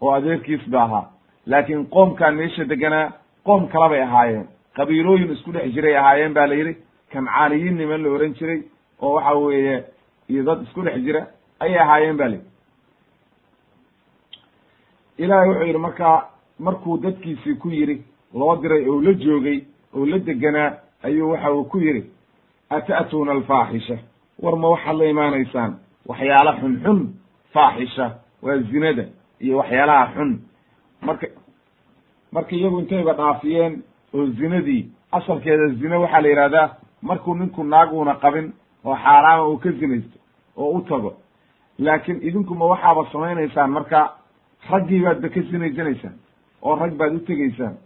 oo 0.00 0.10
adeerkiis 0.12 0.68
ba 0.70 0.82
ahaa 0.82 1.10
laakiin 1.46 1.86
qoomkan 1.94 2.34
meesha 2.34 2.64
deganaa 2.64 3.12
qoom 3.44 3.68
kala 3.68 3.88
bay 3.88 4.02
ahaayeen. 4.02 4.46
Qabiilooyin 4.76 5.32
isku 5.32 5.52
dhex 5.52 5.72
jiray 5.74 5.96
ahaayeen 5.96 6.32
ba 6.34 6.46
la 6.46 6.54
yidhi. 6.54 6.76
Kancaaniyiin 7.12 7.76
niman 7.78 8.02
la 8.02 8.08
ohan 8.10 8.34
jiray 8.38 8.60
oo 9.02 9.12
waxa 9.14 9.34
weeye 9.34 9.84
iyo 10.30 10.42
dad 10.44 10.62
isku 10.62 10.82
dhex 10.82 10.98
jira 11.06 11.26
ayay 11.60 11.78
ahaayeen 11.78 12.16
ba 12.16 12.28
layidhi 12.28 12.46
ilaahay 15.18 15.48
wuxuu 15.48 15.66
yidhi 15.66 15.78
markaa 15.78 16.28
markuu 16.58 16.98
dadkiisii 17.02 17.54
ku 17.54 17.68
yidhi 17.70 18.02
loo 18.34 18.56
diray 18.62 18.88
oo 18.88 19.00
la 19.02 19.12
joogay 19.12 19.58
oo 19.94 20.06
la 20.06 20.18
deganaa 20.18 20.70
ayuu 21.02 21.30
waxa 21.32 21.52
uu 21.52 21.64
ku 21.64 21.78
yidhi 21.78 22.02
ata'tuuna 22.70 23.32
alfaaxisha 23.32 23.96
war 24.42 24.56
ma 24.56 24.68
waxaad 24.68 24.96
la 24.96 25.04
imaanaysaan. 25.04 25.72
Waxyaala 26.08 26.52
xunxun 26.60 27.00
faaxisha 27.54 28.06
waa 28.42 28.58
zinada 28.70 29.04
iyo 29.40 29.56
waxyaalaha 29.58 30.12
xun. 30.14 30.30
Marka 31.02 31.26
marka 32.32 32.56
iyagu 32.56 32.80
intayba 32.80 33.12
dhaafiyeen 33.12 33.82
oo 34.14 34.26
zinadii 34.26 34.88
asalkeeda 35.12 35.68
zine 35.80 35.96
waxaa 35.96 36.20
la 36.20 36.28
yidhahdaa 36.28 36.68
markuu 37.02 37.34
ninku 37.34 37.64
naag 37.64 37.92
uuna 37.92 38.14
qabin 38.14 38.52
oo 38.84 38.96
xaaraama 38.96 39.48
uu 39.48 39.58
ka 39.58 39.70
zinaysto 39.72 40.18
oo 40.56 40.70
u 40.78 40.80
tago. 40.82 41.14
Laakiin 41.78 42.22
idinkuma 42.22 42.64
waxaaba 42.66 43.06
samaynaysaan 43.12 43.70
marka 43.70 44.00
raggii 44.70 45.00
baad 45.04 45.20
ba 45.22 45.28
ka 45.28 45.40
sinaysanaysaan 45.50 46.14
oo 46.62 46.74
rag 46.76 46.92
baad 46.96 47.14
u 47.14 47.20
tegaysaan. 47.20 47.76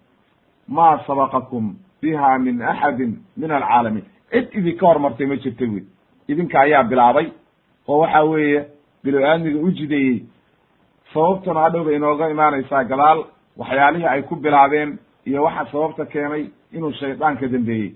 Maa 0.69 0.99
sabaqakum 1.07 1.75
biha 2.03 2.39
min 2.39 2.63
axadin 2.63 3.13
min 3.37 3.51
alcaalamiin. 3.51 4.05
Cid 4.33 4.49
idinka 4.55 4.87
hormartay 4.87 5.27
ma 5.27 5.37
jirta 5.37 5.65
wey 5.65 5.85
idinka 6.29 6.61
ayaa 6.61 6.85
bilaabay 6.85 7.29
oo 7.89 7.99
waxa 7.99 8.25
weeye 8.25 8.61
bilo-aadmiga 9.05 9.59
u 9.61 9.71
jideeyey 9.71 10.25
sababtuna 11.15 11.61
hadhow 11.61 11.85
bay 11.85 11.97
inooga 11.97 12.31
imaanaysaa 12.31 12.85
gadaal 12.85 13.25
waxyaalihii 13.59 14.07
ay 14.07 14.23
ku 14.23 14.37
bilaabeen 14.37 14.99
iyo 15.27 15.43
waxa 15.45 15.67
sababta 15.73 16.07
keenay 16.07 16.45
inuu 16.73 16.93
shaydaanka 16.93 17.49
dambeeyey. 17.49 17.93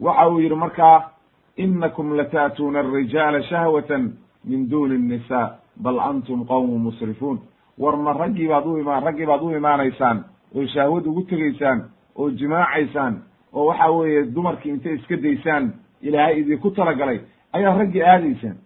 Waxa 0.00 0.28
uu 0.28 0.40
yidhi 0.40 0.54
markaa 0.54 1.10
inakum 1.56 2.16
lata'tuuna 2.16 2.80
alrijaala 2.80 3.42
shahwatan 3.42 4.12
min 4.44 4.68
duni 4.70 4.94
الnisa 4.94 5.58
bal 5.76 5.98
antum 6.00 6.44
qowmu 6.46 6.78
musrifuun. 6.78 7.38
War 7.78 7.96
ma 7.96 8.12
raggii 8.12 8.48
baad 8.48 8.66
u 8.66 8.78
imaan 8.78 9.02
raggii 9.04 9.26
baad 9.26 9.42
u 9.42 9.50
imaanaysaan 9.56 10.24
oo 10.54 10.66
shahwad 10.66 11.06
ugu 11.06 11.22
tegaysaan 11.22 11.78
oo 12.16 12.30
jimaacaysaan 12.30 13.22
oo 13.52 13.66
waxa 13.66 13.90
weeye 13.92 14.22
dumarkii 14.34 14.70
intay 14.70 14.94
iska 14.94 15.16
daysaan 15.16 15.72
ilaahay 16.02 16.40
idinku 16.40 16.70
talagalay 16.70 17.20
ayaa 17.52 17.78
raggii 17.78 18.02
aadaysaan 18.02 18.56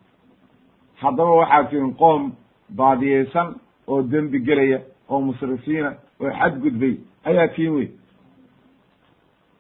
haddaba 1.03 1.31
waxaad 1.41 1.71
tihin 1.71 1.95
qoom 1.95 2.33
baadiyeysan 2.77 3.55
oo 3.87 4.03
dembi 4.03 4.39
gelaya 4.41 4.79
oo 5.09 5.21
musrifiina 5.21 5.91
oo 6.21 6.31
xadgudbay 6.39 6.95
ayaa 7.25 7.49
tiin 7.49 7.73
wey 7.77 7.89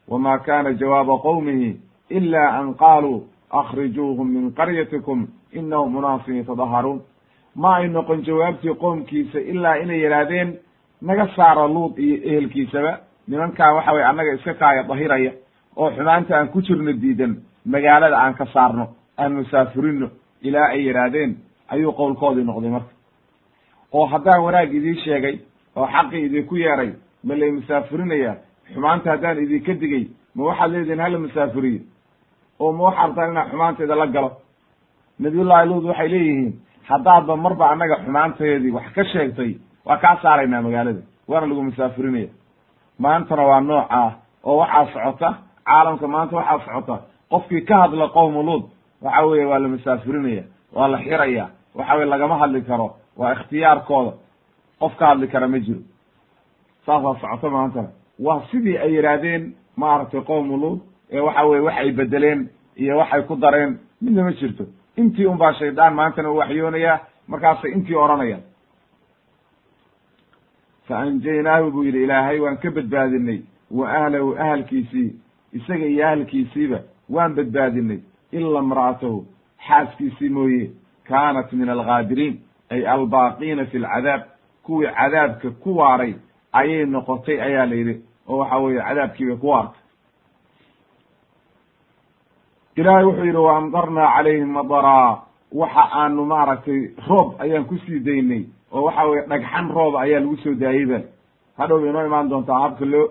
wma 0.08 0.38
kana 0.38 0.72
jawaaba 0.72 1.18
qowmihi 1.18 1.80
ila 2.10 2.42
an 2.58 2.74
qaluu 2.74 3.26
akhrijuuhum 3.50 4.28
min 4.32 4.52
qaryatikum 4.52 5.26
inahum 5.52 5.96
unaasun 5.96 6.36
yatadaharuun 6.36 7.00
ma 7.54 7.76
ay 7.76 7.88
noqon 7.88 8.22
jawaabtii 8.24 8.74
qoomkiisa 8.74 9.38
ilaa 9.40 9.74
inay 9.82 10.00
yidhaahdeen 10.04 10.58
naga 11.02 11.26
saara 11.36 11.68
luud 11.68 11.98
iyo 11.98 12.16
ehelkiisaba 12.24 12.92
nimankan 13.28 13.74
waxa 13.74 13.92
weye 13.92 14.04
annaga 14.04 14.34
iska 14.34 14.54
kaaya 14.54 14.82
dahiraya 14.82 15.32
oo 15.76 15.90
xumaanta 15.90 16.36
aan 16.38 16.48
ku 16.48 16.62
jirno 16.62 16.92
diidan 17.02 17.36
magaalada 17.66 18.16
aan 18.18 18.34
ka 18.34 18.46
saarno 18.46 18.86
aan 19.18 19.32
musaafurino 19.32 20.08
ilaa 20.42 20.68
ay 20.74 20.86
yidhaahdeen 20.86 21.36
ayuu 21.68 21.92
qowlkoodii 21.92 22.44
noqday 22.44 22.70
marka. 22.70 22.92
Oo 23.92 24.06
haddaan 24.06 24.42
wanaag 24.44 24.74
idii 24.74 24.96
sheegay 25.04 25.36
oo 25.76 25.86
xaqii 25.86 26.24
idinku 26.26 26.56
yeeray 26.56 26.90
ma 27.24 27.34
lay 27.34 27.50
musaafurinaya 27.50 28.32
xumaanta 28.72 29.10
haddaan 29.10 29.38
idinka 29.44 29.74
digay 29.74 30.04
ma 30.34 30.44
waxaad 30.48 30.70
leedihin 30.72 31.00
hala 31.00 31.18
musaafuriyo? 31.18 31.80
Oo 32.60 32.72
ma 32.72 32.82
waxaad 32.84 33.06
rabtaan 33.08 33.30
inaa 33.32 33.48
xumaanteeda 33.50 33.94
la 33.96 34.06
galo? 34.06 34.30
Nabiyullahi 35.18 35.68
luud 35.68 35.84
waxay 35.84 36.08
leeyihiin 36.08 36.52
haddaadba 36.90 37.36
marba 37.36 37.70
annaga 37.72 37.96
xumaanteedii 38.04 38.70
wax 38.76 38.86
ka 38.94 39.04
sheegtay 39.04 39.52
waa 39.86 39.96
kaa 40.02 40.16
saaraynaa 40.22 40.62
magaalada 40.62 41.02
waana 41.28 41.46
lagu 41.46 41.62
musaafurinaya 41.62 42.28
maantana 42.98 43.42
waa 43.50 43.60
nooca 43.60 44.12
oo 44.44 44.56
waxaa 44.60 44.86
socota 44.92 45.28
caalamka 45.66 46.06
maanta 46.08 46.36
waxaa 46.36 46.58
socota. 46.66 46.96
Qofkii 47.30 47.60
ka 47.68 47.76
hadla 47.82 48.08
qowmu 48.08 48.42
luud 48.42 48.64
waxa 49.02 49.26
weeye 49.26 49.44
waa 49.44 49.58
la 49.58 49.68
musaafurinaya 49.68 50.44
waa 50.72 50.88
la 50.88 50.98
xiraya 50.98 51.50
waxa 51.74 51.94
weye 51.94 52.06
lagama 52.10 52.38
hadli 52.38 52.62
karo 52.62 52.96
waa 53.16 53.32
ikhtiyaarkooda. 53.32 54.12
Qof 54.80 54.96
ka 54.96 55.06
hadli 55.06 55.28
kara 55.28 55.48
ma 55.48 55.58
jiro. 55.58 55.80
Saasaa 56.86 57.20
socoto 57.20 57.50
maantana 57.50 57.88
waa 58.18 58.42
sidii 58.50 58.76
ay 58.78 58.94
yidhaahdeen 58.94 59.54
maaragtay 59.76 60.20
qowmu 60.20 60.56
luud 60.56 60.80
ee 61.10 61.20
waxa 61.20 61.44
weye 61.44 61.60
waxay 61.60 61.90
bedeleen 61.92 62.48
iyo 62.76 62.98
waxay 62.98 63.22
ku 63.22 63.36
dareen 63.36 63.78
midna 64.02 64.22
ma 64.24 64.32
jirto. 64.32 64.64
Intii 64.96 65.26
un 65.26 65.36
baa 65.38 65.52
shaydaan 65.52 65.94
maantana 65.94 66.30
u 66.30 66.36
waxyoonayaa 66.36 66.98
markaasay 67.28 67.70
intii 67.72 67.94
odhanayaan 67.94 68.42
fa 70.88 70.98
anjaynaahu 70.98 71.70
buu 71.70 71.84
yidhi 71.84 72.02
ilaahay 72.04 72.38
waan 72.40 72.56
ka 72.58 72.70
badbaadinay 72.70 73.40
wa 73.70 73.88
ahlahu 73.98 74.34
ahalkiisii 74.38 75.10
isaga 75.52 75.86
iyo 75.86 76.06
ahalkiisiiba 76.06 76.78
waan 77.10 77.34
badbaadinay 77.34 77.98
ila 78.32 78.60
imra'atahu 78.60 79.24
xaaskiisii 79.66 80.28
mooye 80.28 80.70
kaanat 81.08 81.52
min 81.52 81.68
alghaadiriin 81.68 82.34
ay 82.70 82.86
albaaqiina 82.86 83.64
fi 83.66 83.78
lcadaab 83.78 84.22
kuwii 84.62 84.90
cadaabka 84.98 85.50
ku 85.62 85.76
waaray 85.78 86.14
ayay 86.52 86.86
noqotay 86.86 87.40
ayaa 87.42 87.66
la 87.66 87.74
yidhi 87.74 87.94
oo 88.28 88.38
waxa 88.38 88.56
weeye 88.58 88.80
cadaabkii 88.88 89.26
bay 89.26 89.36
ku 89.36 89.48
waartay 89.48 89.80
ilaahay 92.76 93.04
wuxuu 93.04 93.24
yidhi 93.24 93.38
wa 93.38 93.56
amdarnaa 93.56 94.12
calayhim 94.16 94.50
madaraa 94.58 95.18
waxa 95.52 95.84
aanu 96.00 96.24
maaragtay 96.24 96.80
roob 97.08 97.28
ayaan 97.42 97.64
ku 97.64 97.76
sii 97.86 98.00
daynay 98.00 98.44
oo 98.72 98.82
waxa 98.86 99.04
weye 99.04 99.26
dhagxan 99.30 99.68
rooba 99.76 100.00
ayaa 100.00 100.20
lagu 100.20 100.36
soo 100.36 100.54
daayey 100.54 100.86
ba 100.86 101.00
hadhow 101.58 101.86
inoo 101.86 102.06
imaan 102.06 102.28
doontaa 102.30 102.60
habka 102.64 102.84
loo 102.84 103.06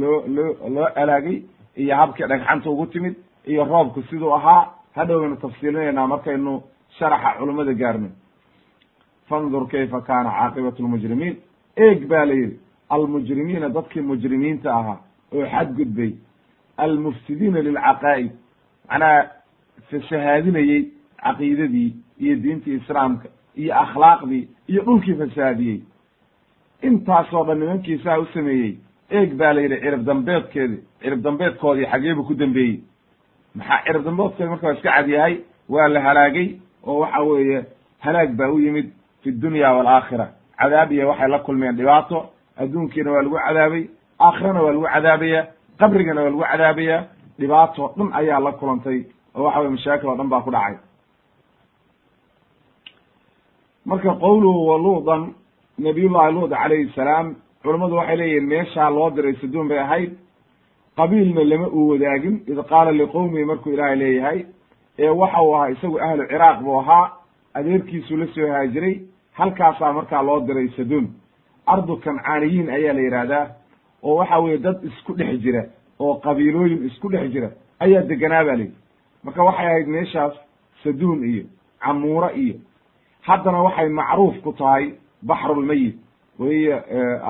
loo 0.00 0.18
loo 0.36 0.52
loo 0.74 0.88
alaagay 1.02 1.42
iyo 1.76 1.96
habkii 1.96 2.26
dhagxanta 2.26 2.70
ugu 2.70 2.86
timid 2.86 3.14
iyo 3.46 3.64
roobku 3.64 4.02
siduu 4.02 4.32
ahaa 4.34 4.68
hadhow 4.94 5.20
baynu 5.20 5.36
tafsiilinaynaa 5.36 6.06
markaynu 6.06 6.62
sharaxa 6.98 7.38
culummada 7.38 7.72
gaarno 7.74 8.08
fandur 9.28 9.68
kayfa 9.68 10.00
kaana 10.00 10.30
caaqibatu 10.30 10.82
lmujrimiin. 10.82 11.36
Eeg 11.76 12.08
baa 12.08 12.24
la 12.24 12.34
yidhi 12.34 12.60
almujrimiina 12.88 13.68
dadkii 13.68 14.00
mujrimiinta 14.02 14.68
ahaa 14.78 14.98
oo 15.34 15.44
xadgudbay 15.52 16.12
almufsidiina 16.76 17.60
lilcaqaa'id 17.66 18.30
macnaha 18.88 19.20
fasahaadinayey 19.90 20.82
caqiidadii 21.24 21.90
iyo 22.20 22.34
diintii 22.42 22.74
islaamka 22.80 23.28
iyo 23.56 23.72
akhlaaqdii 23.84 24.48
iyo 24.68 24.82
dhulkii 24.86 25.14
fasaadiyey. 25.20 25.80
Intaasoo 26.82 27.44
dhan 27.46 27.58
nimankiisaa 27.60 28.18
u 28.18 28.26
sameeyey 28.34 28.76
eeg 29.10 29.34
baa 29.40 29.52
la 29.52 29.60
yidhi 29.60 29.80
cirib 29.84 30.04
dambeedkeedi 30.06 30.76
cirib 31.02 31.20
dambeedkoodii 31.22 31.86
xageebu 31.92 32.24
ku 32.24 32.34
dambeeyey 32.34 32.80
maxaa 33.54 33.98
dambeedkoodi 34.06 34.50
marka 34.50 34.66
waa 34.66 34.74
iska 34.74 34.90
cadyahay 34.96 35.34
waa 35.68 35.88
la 35.88 36.00
halaagay 36.00 36.48
oo 36.86 36.98
waxa 37.00 37.20
weeye 37.22 37.64
halaag 38.00 38.30
baa 38.36 38.50
u 38.54 38.58
yimid 38.60 38.90
fi 39.22 39.30
dunya 39.32 39.72
waalaakhira 39.72 40.26
cadaab 40.58 40.92
iyo 40.92 41.08
waxay 41.08 41.28
la 41.28 41.38
kulmeen 41.38 41.76
dhibaato. 41.76 42.18
Adduunkiina 42.56 43.10
waa 43.12 43.22
lagu 43.22 43.36
cadaabay 43.46 43.84
aakhirana 44.20 44.60
waa 44.62 44.72
lagu 44.72 44.86
cadaabaya 44.94 45.40
qabrigana 45.78 46.20
waa 46.22 46.30
lagu 46.30 46.42
cadaabaya. 46.50 46.98
Dhibaato 47.38 47.92
dhan 47.96 48.08
ayaa 48.12 48.40
la 48.40 48.52
kulantay 48.52 48.98
oo 49.34 49.42
waxa 49.44 49.58
weye 49.60 49.70
mashaakil 49.70 50.08
oo 50.08 50.16
dhan 50.16 50.28
baa 50.28 50.40
ku 50.40 50.50
dhacay. 50.50 50.76
Marka 53.86 54.14
qowluhu 54.14 54.66
waluudan 54.70 55.34
nabiyullahi 55.78 56.32
luud 56.34 56.50
calayhi 56.50 56.92
salaam 56.94 57.34
culammadu 57.62 57.94
waxay 57.96 58.16
leeyihiin 58.16 58.46
meeshaa 58.46 58.90
loo 58.90 59.10
diray 59.10 59.34
saduun 59.40 59.68
bay 59.68 59.78
ahayd 59.78 60.10
qabiilna 60.96 61.44
lama 61.44 61.68
uu 61.68 61.88
wadaagin. 61.88 62.42
Id 62.46 62.58
qaala 62.68 62.92
liqowmihi 62.92 63.44
markuu 63.44 63.72
ilaahay 63.72 63.96
leeyahay 63.96 64.44
ee 64.98 65.08
waxa 65.08 65.42
uu 65.42 65.54
ahaa 65.56 65.70
isagu 65.70 65.98
ahlu 66.00 66.26
ciraaq 66.28 66.62
buu 66.62 66.78
ahaa. 66.80 67.12
Adeerkiisuu 67.54 68.16
la 68.16 68.26
soo 68.34 68.46
haajiray 68.52 69.00
halkaasaa 69.32 69.92
markaa 69.92 70.22
loo 70.22 70.40
diray 70.40 70.68
saduun. 70.76 71.08
Ardu 71.66 71.96
kancaaniyiin 71.96 72.70
ayaa 72.70 72.92
la 72.94 73.00
yidhaahdaa 73.00 73.46
oo 74.02 74.16
waxa 74.16 74.38
weeye 74.38 74.58
dad 74.58 74.84
isku 74.84 75.12
dhex 75.14 75.40
jira 75.40 75.64
oo 75.98 76.14
qabiilooyin 76.14 76.86
isku 76.86 77.08
dhex 77.12 77.30
jira 77.32 77.50
ayaa 77.80 78.02
deganaa 78.02 78.44
ba 78.44 78.52
layidhi 78.56 78.74
marka 79.24 79.42
waxay 79.44 79.66
ahayd 79.66 79.86
meeshaas 79.88 80.34
saduun 80.84 81.24
iyo 81.24 81.44
camuuro 81.84 82.30
iyo 82.34 82.54
haddana 83.20 83.62
waxay 83.62 83.88
macruuf 83.88 84.34
ku 84.42 84.52
tahay 84.52 84.94
baxrulmayit 85.22 85.96
wahiya 86.38 86.76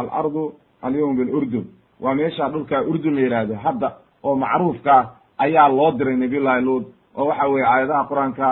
alardu 0.00 0.52
alyawm 0.82 1.16
bilurdun 1.16 1.66
waa 2.02 2.14
meeshaa 2.14 2.48
dhulkaa 2.54 2.82
urdun 2.90 3.14
la 3.14 3.20
yidhaahdo 3.20 3.54
hadda 3.64 3.88
oo 4.24 4.34
macruufka 4.42 4.92
ah 4.98 5.06
ayaa 5.44 5.68
loo 5.68 5.90
diray 5.98 6.16
nabiy 6.16 6.40
llahi 6.46 6.62
luud 6.68 6.84
oo 7.16 7.24
waxa 7.28 7.48
weye 7.52 7.66
aayadaha 7.66 8.08
qur'aanka 8.10 8.46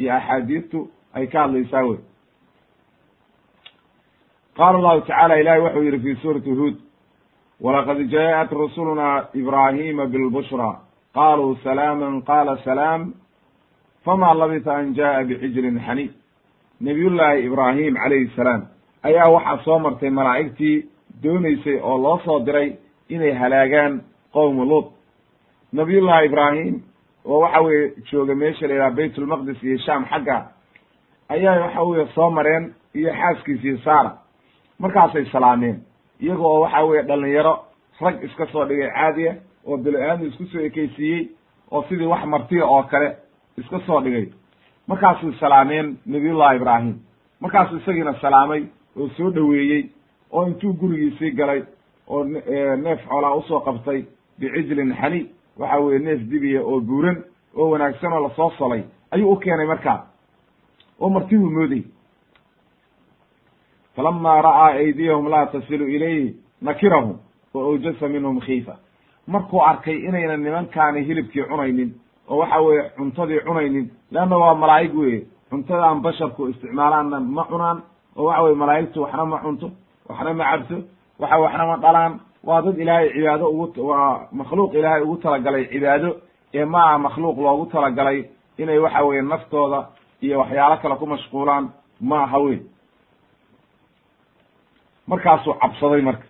iyo 0.00 0.10
axaadiistu 0.18 0.78
ay 1.14 1.26
ka 1.26 1.38
hadlaysaa 1.44 1.84
wey 1.88 1.98
qaala 4.56 4.78
allahu 4.78 5.00
tacala 5.00 5.40
ilahi 5.40 5.60
wuxuu 5.60 5.82
yihi 5.88 5.98
fi 6.04 6.20
suurati 6.22 6.50
huod 6.50 6.76
walaqad 7.60 7.98
jaaءat 8.14 8.50
rusuluna 8.52 9.28
ibrahima 9.34 10.06
bilbushra. 10.06 10.70
Qaluu 11.14 11.56
salaama 11.64 12.20
qala 12.30 12.58
salaam 12.64 13.14
fama 14.04 14.34
labisa 14.34 14.72
an 14.80 14.94
jaءa 14.94 15.24
bicijlin 15.24 15.80
xaniif 15.86 16.12
nabiyullaahi 16.80 17.46
ibraahim 17.48 17.94
calayhi 18.02 18.30
salaam 18.36 18.62
ayaa 19.02 19.28
waxaa 19.36 19.64
soo 19.64 19.78
martay 19.78 20.10
malaa'igtii 20.10 20.84
doonaysay 21.22 21.78
oo 21.88 21.96
loo 22.04 22.18
soo 22.24 22.40
diray 22.46 22.76
inay 23.08 23.32
halaagaan 23.32 24.00
qowmu 24.32 24.64
luut. 24.64 24.86
Nabiyullaahi 25.72 26.26
ibraahim 26.26 26.82
oo 27.24 27.40
waxa 27.40 27.60
weye 27.60 27.92
jooga 28.10 28.34
meesha 28.34 28.66
la 28.66 28.74
yidhaha 28.74 28.90
bayt 28.96 29.18
ulmaqdis 29.18 29.62
iyo 29.62 29.78
sham 29.78 30.04
xagga 30.06 30.48
ayaa 31.28 31.60
waxa 31.60 31.82
weye 31.82 32.06
soo 32.14 32.30
mareen 32.30 32.74
iyo 32.94 33.12
xaaskiisii 33.12 33.78
saara. 33.84 34.18
Markaasay 34.78 35.24
salaameen 35.32 35.80
iyaga 36.20 36.42
oo 36.42 36.60
waxa 36.60 36.84
weye 36.84 37.02
dhalinyaro 37.02 37.54
rag 38.00 38.22
iska 38.24 38.46
soo 38.52 38.64
dhigay 38.64 38.90
caadiya 38.90 39.34
oo 39.66 39.76
bilo-aadmi 39.76 40.28
isku 40.28 40.44
soo 40.46 40.60
ekeysiiyey 40.60 41.28
oo 41.70 41.84
sidii 41.88 42.06
wax 42.06 42.24
martiya 42.24 42.64
oo 42.66 42.82
kale 42.82 43.16
iska 43.58 43.80
soo 43.86 44.00
dhigay. 44.00 44.26
Markaasuu 44.86 45.32
salaameen 45.32 45.96
nabiyullahi 46.06 46.56
ibraahim. 46.56 46.94
Markaasuu 47.40 47.76
isagiina 47.76 48.14
salaamay 48.20 48.64
oo 48.96 49.08
soo 49.16 49.30
dhoweeyey 49.30 49.90
oo 50.32 50.46
intuu 50.46 50.72
gurigiisii 50.72 51.30
galay 51.30 51.62
oo 52.08 52.24
neef 52.84 53.00
xoolaa 53.08 53.34
u 53.34 53.42
soo 53.42 53.60
qabtay 53.60 54.04
bicijlin 54.38 54.94
xani. 55.00 55.26
Waxa 55.58 55.78
weye 55.80 55.98
neef 55.98 56.20
dibiya 56.30 56.62
oo 56.64 56.80
buuran 56.80 57.24
oo 57.56 57.70
wanaagsan 57.70 58.12
oo 58.12 58.20
la 58.20 58.30
soo 58.36 58.50
solay 58.58 58.82
ayuu 59.10 59.32
u 59.32 59.36
keenay 59.36 59.66
markaa 59.66 60.06
oo 61.00 61.08
martibuu 61.10 61.50
mooday. 61.50 61.82
Falama 63.96 64.42
ra'aa 64.42 64.66
aydiyahum 64.80 65.28
laa 65.30 65.46
tasilu 65.46 65.86
ilayhi 65.88 66.36
nakirahum 66.62 67.16
wa 67.54 67.62
awjasa 67.62 68.08
minhum 68.08 68.40
khiifa. 68.40 68.76
Markuu 69.26 69.60
arkay 69.62 69.96
inaynan 70.08 70.42
nimankaani 70.42 71.04
hilibkii 71.06 71.42
cunaynin 71.48 71.90
oo 72.28 72.36
waxa 72.38 72.60
weeye 72.60 72.90
cuntadii 72.96 73.40
cunaynin 73.46 73.90
leanna 74.10 74.36
waa 74.38 74.54
malaa'ig 74.54 74.94
weye 74.94 75.26
cuntadaan 75.50 76.00
basharku 76.02 76.48
isticmaalaanna 76.48 77.20
ma 77.20 77.44
cunaan 77.44 77.82
oo 78.16 78.24
waxa 78.26 78.42
weye 78.42 78.54
malaa'igtu 78.56 79.00
waxna 79.02 79.24
ma 79.24 79.38
cunto 79.44 79.70
waxna 80.08 80.34
ma 80.34 80.44
cabto 80.50 80.76
waxa 81.18 81.38
waxna 81.40 81.66
ma 81.66 81.76
dhalaan. 81.76 82.20
Waa 82.44 82.62
dad 82.62 82.78
ilaahay 82.78 83.10
cibaado 83.12 83.48
ugu 83.50 83.86
waa 83.88 84.28
makhluuq 84.32 84.74
ilaahay 84.74 85.02
ugu 85.02 85.16
talagalay 85.16 85.66
cibaado 85.72 86.16
ee 86.54 86.64
ma 86.64 86.78
aha 86.84 86.98
makhluuq 86.98 87.36
loogu 87.38 87.66
talagalay 87.72 88.24
inay 88.58 88.78
waxa 88.78 89.04
weye 89.04 89.22
naftooda 89.22 89.86
iyo 90.22 90.38
waxyaalo 90.40 90.76
kale 90.82 90.94
ku 90.96 91.06
mashquulaan 91.06 91.70
ma 92.00 92.22
aha 92.24 92.38
weyn. 92.38 92.62
Markaasuu 95.06 95.54
cabsaday 95.60 96.02
marka. 96.02 96.26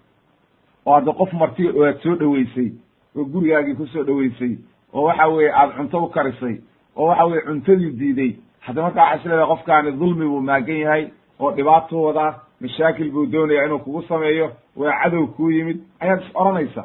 Oo 0.87 0.95
hadda 0.95 1.13
qof 1.13 1.33
marti 1.33 1.69
oo 1.69 1.85
aad 1.85 1.99
soo 2.03 2.15
dhoweysay 2.17 2.69
oo 3.17 3.25
gurigaagii 3.25 3.75
ku 3.77 3.87
soo 3.87 4.05
dhoweysay 4.05 4.57
oo 4.95 5.03
waxa 5.07 5.27
weye 5.29 5.51
aada 5.53 5.73
cunto 5.77 6.05
u 6.05 6.09
karisay 6.09 6.61
oo 6.97 7.07
waxa 7.09 7.25
weye 7.27 7.43
cuntadii 7.47 7.91
diiday 7.99 8.37
hadda 8.61 8.83
marka 8.83 9.01
waxa 9.01 9.17
isleedahay 9.17 9.47
qofkaani 9.49 9.93
dulmi 9.93 10.27
buu 10.27 10.41
maagan 10.41 10.77
yahay 10.79 11.05
oo 11.41 11.51
dhibaato 11.53 12.03
wadaa 12.03 12.33
mashaakil 12.61 13.11
buu 13.11 13.27
doonaya 13.27 13.65
inuu 13.67 13.79
kugu 13.79 14.03
sameeyo 14.03 14.53
waa 14.77 14.93
cadow 15.03 15.27
kuu 15.27 15.51
yimid 15.51 15.81
ayaad 16.01 16.21
is 16.23 16.31
odhanaysa 16.35 16.85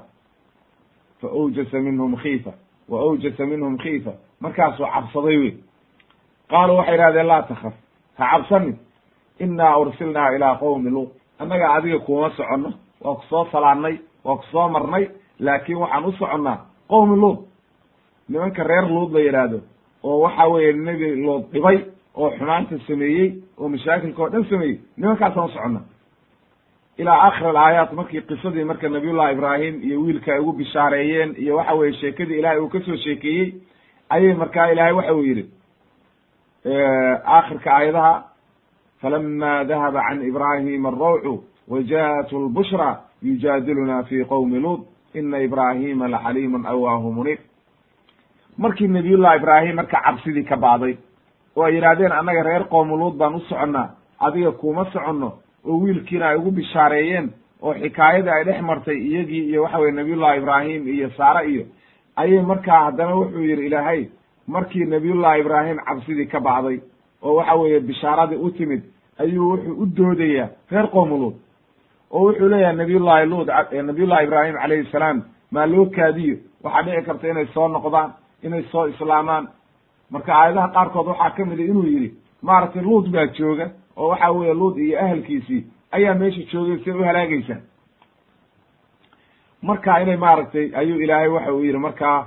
fa 1.22 1.28
awjasa 1.28 1.80
minhum 1.80 2.16
khiifa 2.18 2.52
wa 2.90 3.00
awjasa 3.00 3.46
minhum 3.46 3.78
khiifa. 3.78 4.12
Markaasuu 4.42 4.86
cabsaday 4.86 5.38
wey 5.38 5.54
qaaluu 6.50 6.78
waxay 6.78 6.96
idhahdeen 6.96 7.28
laa 7.28 7.42
takaf 7.42 7.74
ha 8.18 8.26
cabsanin. 8.32 8.78
Innaa 9.40 9.78
ursilnaa 9.78 10.30
ilaa 10.36 10.56
qowmi 10.56 10.90
luut. 10.90 11.10
Annaga 11.40 11.74
adiga 11.74 12.00
kuma 12.00 12.30
soconno 12.38 12.74
waa 13.02 13.16
ku 13.16 13.24
soo 13.30 13.46
salaannay 13.52 13.96
waa 14.24 14.36
ku 14.38 14.44
soo 14.52 14.70
marnay 14.70 15.10
laakiin 15.40 15.78
waxaan 15.78 16.06
u 16.06 16.12
soconnaa 16.12 16.58
qowmi 16.88 17.16
luut. 17.22 17.40
Nimanka 18.30 18.64
reer 18.64 18.86
luud 18.90 19.14
la 19.14 19.20
yidhaahdo 19.20 19.60
oo 20.04 20.20
waxa 20.20 20.48
weeye 20.48 20.74
nebi 20.74 21.16
luud 21.16 21.44
dhibay 21.54 21.78
oo 22.15 22.30
xumaanta 22.38 22.76
sameeyey 22.88 23.30
oo 23.58 23.69
mashaakilka 23.69 24.21
oo 24.24 24.30
dhan 24.30 24.45
sameeyey 24.50 24.78
nimankaasaan 24.97 25.45
u 25.45 25.52
soconnaa 25.54 25.86
ilaa 26.97 27.19
aakhir 27.26 27.47
alaayaat 27.47 27.91
markii 27.93 28.21
qisadii 28.21 28.63
marka 28.63 28.89
nabiyullahi 28.89 29.34
ibraahim 29.34 29.76
iyo 29.84 30.02
wiilka 30.02 30.34
ay 30.34 30.39
ugu 30.39 30.54
bishaareeyeen 30.54 31.36
iyo 31.38 31.56
waxa 31.58 31.74
weye 31.74 31.93
sheekadii 31.93 32.39
ilaahay 32.39 32.60
uu 32.60 32.69
ka 32.69 32.80
soo 32.86 32.95
sheekeeyey 32.95 33.54
ayay 34.10 34.34
markaa 34.34 34.67
ilaahay 34.71 34.93
waxa 34.93 35.13
uu 35.15 35.24
yidhi 35.24 35.45
aakhirka 36.65 37.74
aayadaha 37.74 38.24
falama 39.02 39.63
dahaba 39.63 40.02
can 40.10 40.21
ibraahima 40.28 40.89
arawcu 40.89 41.43
wa 41.67 41.82
ja'at 41.82 42.32
lbushra 42.32 42.89
yujaadiluna 43.24 44.04
fi 44.04 44.26
qowmi 44.26 44.60
luud 44.60 44.82
ina 45.13 45.39
ibraahima 45.39 46.08
laxaliimun 46.08 46.65
awaahu 46.65 47.12
muniib 47.13 47.39
markii 48.58 48.88
nabiyullahi 48.88 49.38
ibraahim 49.38 49.76
marka 49.76 50.02
cabsidii 50.06 50.43
ka 50.43 50.58
baaday 50.58 50.97
oo 51.56 51.64
ay 51.64 51.76
yidhahdeen 51.76 52.12
annaga 52.12 52.44
reer 52.44 52.64
qowmu 52.70 52.98
luud 52.98 53.16
baan 53.18 53.36
u 53.36 53.40
soconnaa 53.40 53.90
adiga 54.20 54.52
kuma 54.52 54.86
soconno. 54.94 55.32
Oo 55.66 55.78
wiilkiina 55.82 56.28
ay 56.30 56.38
ugu 56.38 56.52
bishaareeyeen 56.52 57.32
oo 57.62 57.74
xikaayadii 57.74 58.30
ay 58.30 58.44
dhex 58.44 58.62
martay 58.62 58.98
iyagii 58.98 59.50
iyo 59.50 59.64
waxa 59.64 59.78
weye 59.80 59.92
nabiyullahi 59.92 60.38
ibraahim 60.40 60.88
iyo 60.88 61.10
saare 61.18 61.48
iyo 61.52 61.66
ayay 62.16 62.42
markaa 62.42 62.84
haddana 62.86 63.16
wuxuu 63.16 63.44
yidhi 63.44 63.66
ilaahay 63.66 64.06
markii 64.48 64.86
nabiyullahi 64.86 65.40
ibraahim 65.42 65.78
cabsidii 65.78 66.26
ka 66.26 66.40
bacday 66.40 66.80
oo 67.24 67.36
waxa 67.36 67.56
weeye 67.56 67.80
bishaaradii 67.80 68.36
u 68.46 68.52
timid 68.52 68.82
ayuu 69.20 69.50
wuxuu 69.52 69.76
u 69.82 69.86
doodayaa 69.86 70.50
reer 70.72 70.88
qowmu 70.90 71.18
luud 71.18 71.36
oo 72.12 72.24
wuxuu 72.28 72.48
leeyahay 72.50 72.76
nabiyullahi 72.76 73.26
luud 73.26 73.48
nabiyullahi 73.86 74.26
ibraahim 74.26 74.56
calayhi 74.56 74.92
salaam 74.92 75.22
maa 75.52 75.66
loo 75.66 75.86
kaadiyo? 75.86 76.38
Waxaa 76.64 76.82
dhici 76.84 77.06
karta 77.06 77.28
inay 77.28 77.46
soo 77.54 77.68
noqdaan 77.68 78.10
inay 78.44 78.64
soo 78.72 78.88
islaamaan 78.88 79.48
marka 80.12 80.32
aayadaha 80.36 80.67
qaarkood 80.76 81.08
waxaa 81.12 81.30
ka 81.38 81.45
mid 81.45 81.60
a 81.60 81.63
inuu 81.63 81.86
yidhi 81.93 82.10
maaragtay 82.41 82.82
luud 82.84 83.06
baa 83.15 83.28
jooga 83.38 83.65
oo 83.97 84.08
waxa 84.12 84.32
weeye 84.32 84.54
luud 84.54 84.78
iyo 84.78 85.00
ahalkiisii 85.04 85.62
ayaa 85.91 86.13
meesha 86.21 86.41
joogay 86.52 86.78
say 86.84 86.93
u 86.93 87.04
halaagaysaa 87.04 87.60
marka 89.62 90.00
inay 90.02 90.17
maaragtay 90.17 90.71
ayuu 90.76 91.02
ilaahay 91.02 91.28
waxa 91.30 91.54
uu 91.54 91.63
yidhi 91.63 91.78
markaa 91.78 92.19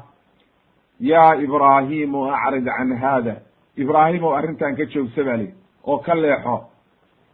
yaa 1.01 1.35
ibraahimu 1.37 2.21
acrid 2.35 2.65
can 2.65 2.97
haada. 2.97 3.35
Ibraahim 3.77 4.25
ow 4.25 4.35
arrintan 4.39 4.77
ka 4.77 4.85
joogsa 4.87 5.25
baa 5.25 5.37
lihi 5.37 5.53
oo 5.87 5.99
ka 5.99 6.15
leexo 6.15 6.57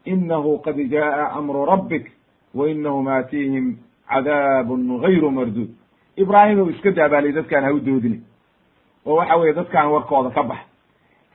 inahu 0.05 0.59
qad 0.65 0.77
jaa'a 0.91 1.37
amru 1.39 1.65
rabbik 1.67 2.07
wa 2.55 2.69
inahum 2.69 3.09
aatihim 3.09 3.77
cadaabun 4.09 5.01
gayru 5.03 5.31
marduud. 5.31 5.69
Ibraahim 6.17 6.61
ow 6.61 6.71
iska 6.71 6.91
daabaaliy 6.91 7.33
dadkaan 7.33 7.65
ha 7.65 7.73
u 7.75 7.81
doodini 7.81 8.21
oo 9.07 9.15
waxa 9.17 9.37
weye 9.37 9.53
dadkaan 9.55 9.89
warkooda 9.93 10.31
ka 10.31 10.43
bax 10.43 10.59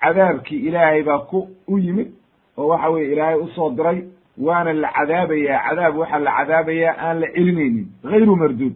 cadaabkii 0.02 0.60
ilaahay 0.68 1.04
baa 1.04 1.20
ku 1.20 1.48
u 1.68 1.78
yimid 1.80 2.12
oo 2.58 2.68
waxa 2.68 2.90
weye 2.90 3.12
ilaahay 3.14 3.40
u 3.40 3.48
soo 3.56 3.70
diray 3.70 4.04
waana 4.38 4.74
la 4.74 4.90
cadaabayaa 4.98 5.64
cadaab 5.70 5.98
waxaa 5.98 6.20
la 6.20 6.32
cadaabayaa 6.38 6.96
aan 7.00 7.20
la 7.20 7.28
celinaynin 7.28 7.88
gayru 8.04 8.36
marduud. 8.36 8.76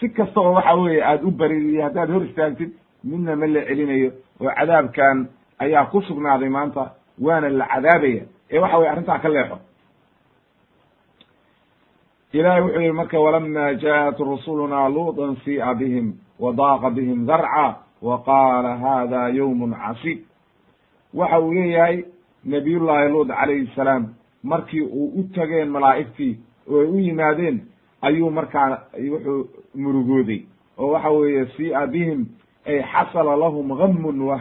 Si 0.00 0.08
kasta 0.08 0.40
oo 0.40 0.52
waxa 0.52 0.74
weeye 0.74 1.02
aada 1.04 1.24
u 1.26 1.30
baridiyo 1.30 1.82
haddaad 1.82 2.10
hor 2.10 2.24
istaagtid 2.24 2.70
midna 3.04 3.36
ma 3.36 3.46
la 3.46 3.60
celinayo 3.68 4.10
oo 4.40 4.50
cadaabkan 4.58 5.28
ayaa 5.58 5.84
ku 5.90 6.02
sugnaaday 6.02 6.48
maanta 6.48 6.90
waana 7.20 7.48
la 7.48 7.66
cadaabaya 7.66 8.22
ee 8.50 8.58
waxa 8.58 8.78
weye 8.78 8.90
arrintaa 8.90 9.18
ka 9.18 9.28
leexo. 9.28 9.58
Ilahay 12.32 12.60
wuxuu 12.62 12.80
yihi 12.80 12.92
marka 12.92 13.20
walama 13.20 13.74
jaءat 13.74 14.18
rusuluna 14.18 14.88
luuطa 14.88 15.34
si'a 15.44 15.74
bihim 15.74 16.14
wadaaqa 16.38 16.90
bihim 16.90 17.26
darca 17.26 17.76
wa 18.02 18.22
qaala 18.24 18.76
hada 18.76 19.28
ywm 19.30 19.74
casib 19.74 20.18
waxa 21.14 21.40
uu 21.40 21.52
leeyahay 21.54 22.04
nabiyullahi 22.44 23.12
luud 23.12 23.28
calayhi 23.28 23.70
salaam 23.76 24.14
markii 24.42 24.80
uu 24.80 25.12
u 25.20 25.22
tageen 25.34 25.68
malaa'igtii 25.70 26.38
oo 26.70 26.80
ay 26.80 26.86
u 26.86 26.98
yimaadeen 26.98 27.60
ayuu 28.02 28.30
markaa 28.30 28.78
wuxuu 29.10 29.48
murugooday. 29.74 30.42
oo 30.78 30.90
waxa 30.92 31.10
weeye 31.10 31.46
si'a 31.56 31.86
bihim 31.86 32.26
ay 32.66 32.82
xasala 32.82 33.36
lahum 33.36 33.70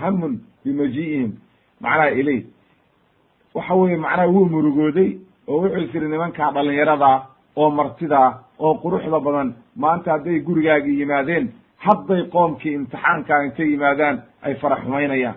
hamun 0.02 0.40
bimaji'ihim. 0.66 1.32
Macnaha 1.82 2.12
iley 2.12 2.46
waxa 3.54 3.76
weye 3.76 3.98
macnaha 3.98 4.28
wuu 4.28 4.46
murugooday 4.46 5.18
oo 5.48 5.62
wuxuu 5.62 5.82
is 5.82 5.94
yidhi 5.94 6.08
nimankaa 6.08 6.52
dhalinyarada 6.52 7.26
oo 7.56 7.70
martida 7.70 8.40
oo 8.60 8.74
quruxda 8.82 9.20
badan 9.20 9.54
maanta 9.76 10.12
hadday 10.12 10.40
gurigaagii 10.40 11.00
yimaadeen 11.00 11.52
hadday 11.86 12.24
qoomkii 12.34 12.74
imtixaankaa 12.80 13.42
intay 13.46 13.68
yimaadaan 13.72 14.22
ay 14.42 14.54
fara 14.62 14.76
xumaynayaan 14.84 15.36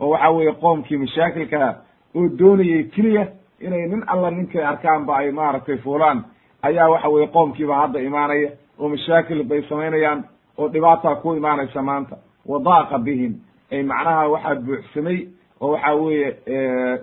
oo 0.00 0.08
waxa 0.10 0.30
weeye 0.30 0.52
qoomkii 0.52 0.96
mashaakilkaa 1.04 1.70
oo 2.16 2.28
doonayay 2.38 2.82
keliya 2.94 3.26
inay 3.60 3.86
nin 3.88 4.02
alla 4.06 4.30
ninkay 4.30 4.64
arkaanba 4.64 5.16
ay 5.16 5.30
maaragtay 5.32 5.76
fuulaan 5.84 6.24
ayaa 6.62 6.88
waxa 6.90 7.08
weye 7.08 7.26
qoomkiiba 7.26 7.74
hadda 7.82 8.00
imaanaya 8.00 8.50
oo 8.78 8.88
mashaakil 8.88 9.42
bay 9.44 9.62
samaynayaan 9.68 10.24
oo 10.58 10.68
dhibaataa 10.72 11.14
ku 11.22 11.34
imaanaysa 11.34 11.82
maanta. 11.82 12.16
Wadaaqa 12.46 12.98
bihim 12.98 13.34
ay 13.72 13.82
macnaha 13.82 14.28
waxaa 14.28 14.54
buuxsamay 14.54 15.18
oo 15.60 15.70
waxa 15.72 15.94
weeye 15.94 16.28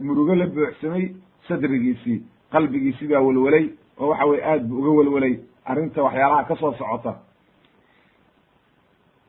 murugo 0.02 0.36
la 0.36 0.46
buuxsamay 0.46 1.06
sadrigiisii 1.48 2.22
qalbigiisii 2.52 3.08
baa 3.08 3.20
welwelay 3.22 3.66
oo 4.00 4.08
waxa 4.10 4.26
weye 4.26 4.44
aad 4.46 4.64
bu 4.70 4.76
uga 4.80 4.92
welwelay 5.00 5.36
arrinta 5.66 6.04
waxyaalaha 6.04 6.44
ka 6.44 6.56
soo 6.56 6.74
socota 6.74 7.14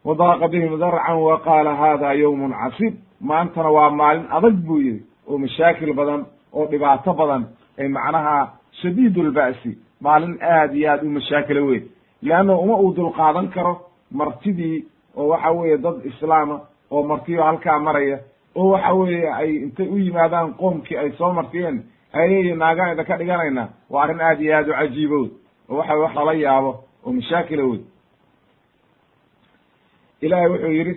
wadaaqa 0.08 0.48
bihim 0.52 0.78
darcan 0.80 1.18
wa 1.28 1.36
qaala 1.46 1.72
hada 1.80 2.14
yawmun 2.22 2.52
casib 2.60 2.94
maantana 3.30 3.70
waa 3.76 3.90
maalin 4.00 4.26
adag 4.36 4.56
buu 4.66 4.80
yihi 4.80 5.02
oo 5.28 5.38
mashaakil 5.38 5.92
badan 5.98 6.20
oo 6.56 6.64
dhibaato 6.70 7.12
badan 7.20 7.42
ay 7.78 7.88
macnaha 7.96 8.36
shadiid 8.80 9.16
lba'si 9.28 9.70
maalin 10.06 10.34
aad 10.52 10.72
iyo 10.78 10.88
aad 10.92 11.02
u 11.06 11.10
mashaakilo 11.18 11.62
weyn 11.70 11.84
leanna 12.22 12.54
uma 12.64 12.76
uu 12.82 12.94
dulqaadan 12.96 13.48
karo 13.54 13.72
martidii 14.20 14.78
oo 15.16 15.28
waxa 15.32 15.50
weeye 15.58 15.78
dad 15.78 15.96
islaama 16.10 16.56
oo 16.90 17.02
martiyo 17.10 17.42
halkaa 17.42 17.78
maraya 17.78 18.18
oo 18.56 18.68
waxa 18.72 18.92
weeye 18.94 19.28
ay 19.40 19.50
intay 19.64 19.88
u 19.88 19.98
yimaadaan 19.98 20.54
qoomkii 20.60 20.96
ay 20.96 21.10
soo 21.18 21.32
martiyeen 21.32 21.82
ayay 22.12 22.54
naagaan 22.54 22.92
ida 22.94 23.04
ka 23.04 23.16
dhiganayna 23.20 23.68
waa 23.90 24.02
arrin 24.04 24.20
aad 24.20 24.40
iyo 24.40 24.56
aad 24.56 24.68
u 24.68 24.72
cajiibo 24.72 25.20
oo 25.68 25.76
waxa 25.78 25.94
wax 26.02 26.14
lala 26.14 26.32
yaabo 26.32 26.70
oo 27.06 27.12
mashaakila 27.12 27.64
wey 27.70 27.80
ilahay 30.22 30.48
wuxuu 30.50 30.72
yidhi 30.72 30.94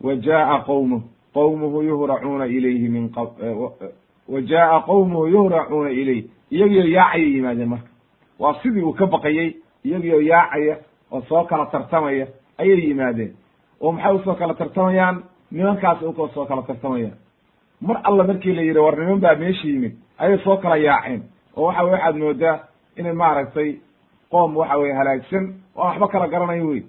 wa 0.00 0.14
jaa'a 0.16 0.58
qowmuh 0.66 1.00
qowmuhu 1.34 1.82
yuhracuuna 1.82 2.46
ilayhi 2.46 2.88
min 2.88 3.08
q 3.10 3.16
wa 4.28 4.40
jaa'a 4.40 4.80
qowmuhu 4.86 5.26
yuhracuuna 5.26 5.90
ilayh 5.90 6.24
iyagiyo 6.50 6.84
yaacaya 6.86 7.24
yimaadeen 7.26 7.68
marka. 7.68 7.88
Waa 8.38 8.54
sidii 8.62 8.82
uu 8.82 8.92
ka 8.92 9.06
baqayey 9.06 9.56
iyagiyo 9.84 10.20
yaacaya 10.20 10.76
oo 11.12 11.22
soo 11.28 11.44
kala 11.44 11.66
tartamaya 11.66 12.26
ayay 12.58 12.80
yimaadeen. 12.88 13.32
Oo 13.80 13.92
maxay 13.92 14.14
u 14.14 14.18
soo 14.24 14.34
kala 14.34 14.54
tartamayaan? 14.54 15.22
Nimankaas 15.50 16.02
uka 16.02 16.28
soo 16.34 16.46
kala 16.46 16.62
tartamayaan. 16.62 17.16
Mar 17.80 18.00
alla 18.04 18.24
markii 18.24 18.52
la 18.54 18.62
yidhi 18.62 18.78
war 18.78 18.96
niman 18.98 19.20
baa 19.20 19.34
meesha 19.34 19.68
yimid. 19.68 19.92
Ayay 20.18 20.38
soo 20.44 20.56
kala 20.56 20.76
yaaceen. 20.76 21.22
Oo 21.56 21.66
waxa 21.66 21.82
weye 21.84 21.92
waxaad 21.94 22.16
moodaa 22.16 22.58
inay 22.96 23.12
maaragtay 23.12 23.78
qoom 24.30 24.56
waxa 24.56 24.78
weye 24.78 24.92
halaagsan 24.94 25.54
oo 25.76 25.84
waxba 25.84 26.08
kala 26.08 26.28
garanayo 26.28 26.66
wey 26.68 26.82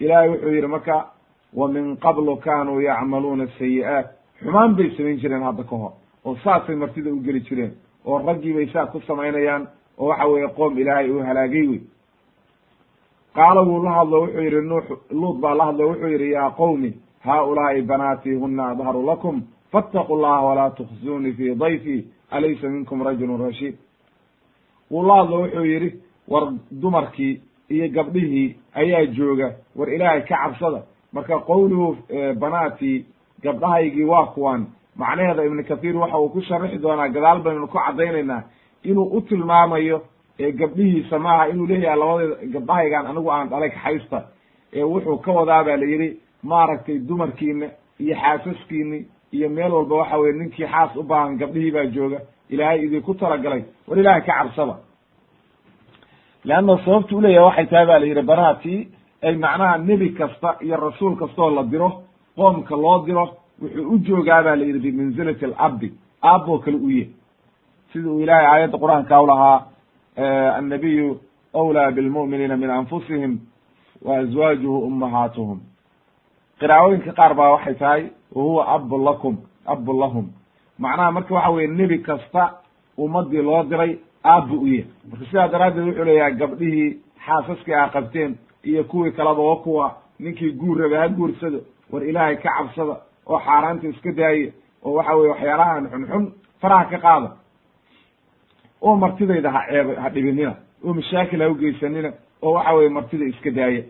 ilaahay 0.00 0.28
wuxuu 0.30 0.50
yidhi 0.54 0.66
marka 0.66 1.06
wa 1.54 1.68
min 1.68 1.96
qablu 1.96 2.36
kanuu 2.36 2.80
yacmaluuna 2.80 3.46
sayi'aat 3.58 4.06
xumaan 4.42 4.74
bay 4.76 4.90
samayn 4.96 5.18
jireen 5.20 5.42
hadda 5.42 5.62
ka 5.62 5.76
hor 5.76 5.92
oo 6.24 6.36
saasay 6.44 6.76
martida 6.76 7.10
u 7.10 7.20
geli 7.20 7.40
jireen 7.40 7.72
oo 8.04 8.18
raggii 8.26 8.52
bay 8.54 8.66
saa 8.72 8.86
ku 8.86 9.00
samaynayaan 9.06 9.68
oo 9.98 10.08
waxa 10.08 10.26
weeye 10.26 10.48
qoom 10.48 10.78
ilaahay 10.78 11.10
uu 11.10 11.22
halaagay 11.22 11.66
wey 11.68 11.80
qaala 13.34 13.62
wuu 13.62 13.82
la 13.84 13.90
hadlo 13.98 14.20
wuxuu 14.22 14.40
yidhi 14.42 14.60
nuux 14.70 14.84
luud 15.10 15.40
baa 15.40 15.54
la 15.54 15.64
hadlo 15.66 15.88
wuxuu 15.90 16.08
yidhi 16.08 16.30
yaa 16.32 16.50
qowmi 16.50 16.90
haaulaa'i 17.26 17.82
banaatii 17.82 18.34
huna 18.34 18.68
adharu 18.72 19.06
lakum 19.06 19.42
faataquu 19.72 20.16
llaha 20.22 20.44
walaa 20.48 20.70
tukhzunii 20.70 21.32
fii 21.32 21.54
dayfii 21.54 22.06
alaysa 22.30 22.68
minkum 22.68 23.02
rajulun 23.02 23.40
rashiid. 23.46 23.74
Wuu 24.90 25.02
la 25.06 25.14
hadlo 25.16 25.40
wuxuu 25.42 25.64
yidhi 25.64 25.90
war 26.28 26.52
dumarkii 26.70 27.40
iyo 27.70 27.88
gabdhihii 27.88 28.56
ayaa 28.74 29.06
jooga. 29.06 29.54
War 29.76 29.88
ilaahay 29.94 30.20
ka 30.22 30.36
cabsada. 30.36 30.82
Marka 31.12 31.38
qowluhu 31.38 31.96
banaatii 32.40 33.04
gabdhahaygii 33.42 34.04
waa 34.04 34.26
kuwan. 34.26 34.66
Macnaheeda 34.96 35.44
ibnu 35.44 35.64
kathiir 35.64 35.96
waxa 35.96 36.18
uu 36.18 36.28
ku 36.28 36.40
sharixi 36.42 36.78
doonaa 36.78 37.08
gadaal 37.08 37.42
baynu 37.42 37.66
ku 37.68 37.78
caddaynaynaa 37.78 38.42
inuu 38.84 39.04
u 39.16 39.20
tilmaamayo 39.20 40.02
gabdhihiisa 40.38 41.18
maaha 41.18 41.48
inuu 41.48 41.66
leeyahay 41.66 41.98
labadeeda 41.98 42.46
gabdhahaygaan 42.52 43.06
anigu 43.06 43.30
aan 43.32 43.48
dhalay 43.48 43.70
kaxaysta 43.70 44.18
ee 44.72 44.82
wuxuu 44.82 45.18
ka 45.18 45.32
wadaa 45.32 45.64
ba 45.64 45.76
la 45.76 45.86
yidhi 45.86 46.08
maaragtay 46.42 46.98
dumarkiina 46.98 47.66
iyo 48.00 48.14
xaasaskiini 48.22 49.06
iyo 49.32 49.48
meel 49.50 49.72
walba 49.72 49.94
waxa 49.96 50.18
weye 50.18 50.32
ninkii 50.32 50.66
xaas 50.66 50.96
u 50.96 51.02
baahan 51.02 51.36
gabdhihii 51.38 51.70
baa 51.70 51.86
jooga. 51.86 52.18
Ilaahay 52.50 52.84
idinku 52.84 53.14
talagalay. 53.14 53.62
War 53.88 53.98
ilaahay 53.98 54.20
ka 54.22 54.32
cabsada 54.32 54.74
leanna 56.44 56.78
sababtu 56.84 57.16
uleeyahay 57.16 57.44
waxay 57.46 57.66
tahay 57.66 57.86
ba 57.86 57.98
la 57.98 58.06
yidhi 58.06 58.22
banaatii 58.22 58.88
ay 59.22 59.34
macnaha 59.36 59.78
nebi 59.78 60.08
kasta 60.14 60.56
iyo 60.60 60.76
rasuul 60.76 61.16
kastaoo 61.16 61.50
la 61.50 61.62
diro 61.62 62.02
qoomka 62.36 62.76
loo 62.76 62.98
diro 63.06 63.24
wuxuu 63.62 63.90
u 63.94 63.98
joogaa 63.98 64.42
ba 64.42 64.56
la 64.56 64.64
yidhi 64.64 64.80
bimanzilati 64.80 65.44
alabdi 65.44 65.92
aaboo 66.22 66.58
kale 66.58 66.76
u 66.76 66.90
yahy 66.90 67.10
sida 67.92 68.08
uu 68.10 68.20
ilaahay 68.20 68.46
aayadda 68.46 68.78
qur'aanka 68.78 69.22
u 69.22 69.26
lahaa 69.26 69.66
annabiyu 70.58 71.20
awlaa 71.54 71.90
bilmu'miniina 71.90 72.56
min 72.56 72.70
anfusihim 72.70 73.38
wa 74.04 74.16
azwaajuhu 74.18 74.78
ummahaatuhum 74.86 75.58
qiraa'ooyinka 76.60 77.12
qaar 77.12 77.34
baa 77.34 77.50
waxay 77.54 77.74
tahay 77.74 78.02
wa 78.34 78.42
huwa 78.42 78.62
abun 78.74 79.04
lakum 79.04 79.36
abun 79.66 79.98
lahum 80.00 80.26
macnaha 80.78 81.10
marka 81.12 81.34
waxa 81.34 81.50
weye 81.50 81.66
nebi 81.68 81.98
kasta 81.98 82.42
ummadii 82.98 83.42
loo 83.42 83.62
diray 83.64 83.98
aabbu 84.24 84.56
u 84.60 84.66
yahy 84.66 84.84
marka 85.10 85.24
sidaa 85.26 85.48
daraaddeed 85.48 85.86
wuxuu 85.86 86.04
leeyahay 86.04 86.34
gabdhihii 86.34 86.98
xaasaskii 87.26 87.74
a 87.74 87.88
qabteen 87.88 88.36
iyo 88.64 88.84
kuwii 88.84 89.12
kaleba 89.12 89.42
oo 89.42 89.56
kuwa 89.56 89.96
ninkii 90.18 90.50
guur 90.52 90.78
raba 90.80 90.98
ha 91.00 91.08
guursado 91.08 91.60
war 91.90 92.02
ilaahay 92.04 92.36
ka 92.36 92.50
cabsada 92.58 92.96
oo 93.26 93.38
xaaraanta 93.38 93.88
iska 93.88 94.12
daaya 94.12 94.50
oo 94.84 94.92
waxa 94.94 95.14
weye 95.16 95.30
waxyaalahan 95.30 95.88
xunxun 95.90 96.32
faraha 96.60 96.84
ka 96.90 96.98
qaada. 96.98 97.30
Oo 98.82 98.96
martidayda 98.96 99.50
ha 99.50 99.60
ceeb 99.70 99.88
ha 100.02 100.08
dhibinina 100.10 100.54
oo 100.84 100.94
mashaakil 100.94 101.42
ha 101.42 101.48
ugeysanina 101.50 102.12
oo 102.42 102.52
waxa 102.52 102.72
weye 102.74 102.88
martida 102.88 103.24
iska 103.24 103.50
daaya 103.50 103.82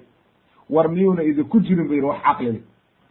war 0.70 0.88
miyuuna 0.88 1.22
idinku 1.22 1.60
jirin 1.60 1.88
bu 1.88 1.94
yidhi 1.94 2.06
wax 2.06 2.22
caqli 2.22 2.52
leh. 2.52 2.60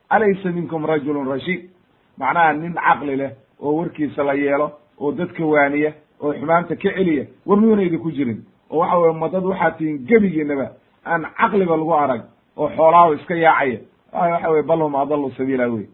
Alaysa 0.10 0.52
minkum 0.52 0.86
rajulun 0.86 1.28
rashiid 1.28 1.70
macnaha 2.18 2.54
nin 2.54 2.74
caqli 2.74 3.16
leh 3.16 3.32
oo 3.62 3.76
warkiisa 3.78 4.24
la 4.24 4.34
yeelo 4.34 4.72
oo 5.00 5.12
dadka 5.12 5.46
waaniya 5.46 5.94
oo 6.22 6.34
xumaanta 6.34 6.76
ka 6.76 6.90
celiya 6.96 7.26
war 7.46 7.58
miyuuna 7.58 7.82
idinku 7.84 8.12
jirin. 8.12 8.44
Oo 8.72 8.80
waxa 8.80 8.98
weye 9.00 9.14
madad 9.14 9.44
waxaad 9.44 9.78
tihiin 9.78 10.06
gebigiinaba 10.08 10.68
aan 11.06 11.24
caqliba 11.38 11.78
lagu 11.78 11.94
arag 11.94 12.22
oo 12.58 12.70
xoolaaho 12.70 13.14
iska 13.14 13.36
yaacaya. 13.36 13.80
Waxa 14.14 14.50
weye 14.52 14.64
bal 14.64 14.82
hum 14.82 14.96
adalu 14.96 15.32
sabiila 15.38 15.68
wey. 15.70 15.86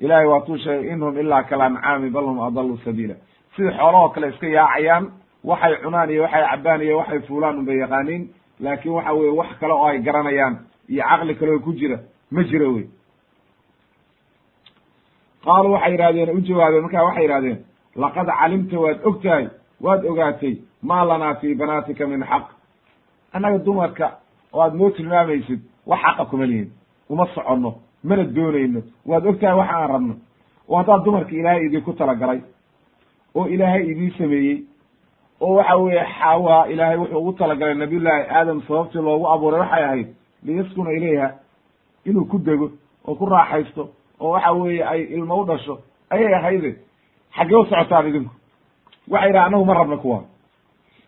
Ilahay 0.00 0.26
waatuu 0.26 0.56
sheegay 0.58 0.90
in 0.92 1.00
hum 1.02 1.18
ilaa 1.18 1.42
kal 1.42 1.60
ancaami 1.60 2.10
bal 2.10 2.26
adalu 2.48 2.78
sabiila. 2.84 3.14
Sida 3.56 3.70
xoolahoo 3.78 4.08
kale 4.14 4.28
iska 4.28 4.46
yaacayaan 4.46 5.10
waxay 5.44 5.76
cunaan 5.82 6.10
iyo 6.10 6.22
waxay 6.22 6.44
cabaan 6.50 6.82
iyo 6.82 6.98
waxay 6.98 7.20
fuulaan 7.20 7.58
unbay 7.58 7.78
yaqaaniin. 7.78 8.28
Laakin 8.60 8.92
waxa 8.92 9.12
weye 9.14 9.30
wax 9.30 9.48
kale 9.60 9.72
oo 9.72 9.86
ay 9.86 9.98
garanayaan 10.02 10.54
iyo 10.88 11.02
caqli 11.08 11.34
kale 11.34 11.50
oo 11.52 11.58
ku 11.60 11.72
jira 11.72 11.98
ma 12.30 12.42
jiro 12.44 12.72
wey. 12.74 12.86
Qaaluu 15.44 15.72
waxay 15.72 15.92
yihahdeen 15.96 16.30
u 16.36 16.40
jawaabeen 16.40 16.82
markaa 16.82 17.04
waxay 17.04 17.24
yihahdeen 17.26 17.58
laqad 18.02 18.26
calimta 18.40 18.76
waad 18.80 18.98
og 19.04 19.22
tahay 19.22 19.48
waad 19.80 20.04
ogaatay 20.10 20.54
maa 20.82 21.04
lanaa 21.04 21.34
fii 21.40 21.54
banaatika 21.54 22.06
min 22.06 22.22
xaq. 22.30 22.46
Annaga 23.32 23.58
dumarka 23.58 24.06
oo 24.52 24.60
aad 24.62 24.74
noo 24.74 24.90
tilmaamaysid 24.90 25.60
wax 25.86 26.00
xaqa 26.02 26.24
kuma 26.30 26.46
lihin. 26.46 26.70
Uma 27.10 27.26
soconno 27.34 27.74
mana 28.04 28.24
doonayno. 28.24 28.80
Waad 29.06 29.26
og 29.26 29.40
tahay 29.40 29.56
waxa 29.56 29.74
aan 29.76 29.90
rabno. 29.90 30.14
Oo 30.68 30.76
haddaad 30.76 31.04
dumarka 31.04 31.32
ilaahay 31.36 31.66
idinku 31.66 31.92
talagalay 31.92 32.40
oo 33.34 33.46
ilaahay 33.46 33.82
idiin 33.90 34.12
sameeyey 34.18 34.58
oo 35.40 35.54
waxa 35.54 35.76
weeye 35.76 36.04
xawa 36.18 36.66
ilaahay 36.68 36.96
wuxuu 36.98 37.18
ugu 37.18 37.32
talagalay 37.32 37.74
nabiyullaahi 37.74 38.24
aadam 38.30 38.62
sababtii 38.62 38.98
loogu 39.02 39.26
abuuray 39.28 39.60
waxay 39.60 39.84
ahayd 39.84 40.08
liyaskuna 40.44 40.90
ilayha 40.92 41.28
inuu 42.04 42.24
ku 42.24 42.38
dego 42.38 42.70
oo 43.06 43.14
ku 43.14 43.26
raaxaysto 43.26 43.88
oo 44.20 44.30
waxa 44.30 44.52
weeye 44.52 44.84
ay 44.84 45.02
ilmo 45.02 45.40
u 45.40 45.44
dhasho 45.44 45.78
ayay 46.10 46.34
ahayde 46.34 46.76
xaggee 47.36 47.56
u 47.60 47.64
socotaan 47.64 48.08
idinku 48.08 48.30
waxay 49.10 49.28
yidhaha 49.28 49.46
anagu 49.46 49.64
ma 49.64 49.74
rabno 49.74 49.96
kuwa. 49.98 50.18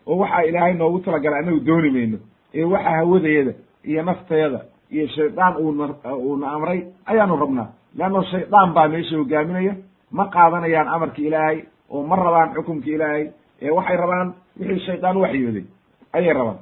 Oo 0.07 0.17
waxa 0.19 0.43
ilaahay 0.49 0.75
noogu 0.75 0.99
talagalay 1.05 1.39
anagu 1.43 1.61
dooni 1.61 1.91
mayno. 1.91 2.19
Ee 2.55 2.65
waxa 2.65 2.91
hawadayada 2.91 3.53
iyo 3.85 4.03
naftayada 4.03 4.61
iyo 4.91 5.07
shaydaan 5.09 5.55
uuna 5.57 6.49
amray 6.53 6.81
ayaanu 7.07 7.37
rabnaa. 7.37 7.69
Leanno 7.99 8.23
shaydaan 8.23 8.73
baa 8.75 8.89
meesha 8.89 9.17
hogaaminaya. 9.17 9.75
Ma 10.11 10.25
qaadanayaan 10.35 10.89
amarki 10.89 11.27
ilaahay 11.27 11.59
oo 11.91 12.03
ma 12.07 12.17
rabaan 12.17 12.55
xukumki 12.55 12.91
ilaahay. 12.97 13.25
Ee 13.63 13.71
waxay 13.71 13.97
rabaan 13.97 14.35
wixii 14.59 14.87
shaydaan 14.87 15.17
waxyooday 15.17 15.65
ayay 16.13 16.33
rabaan. 16.35 16.59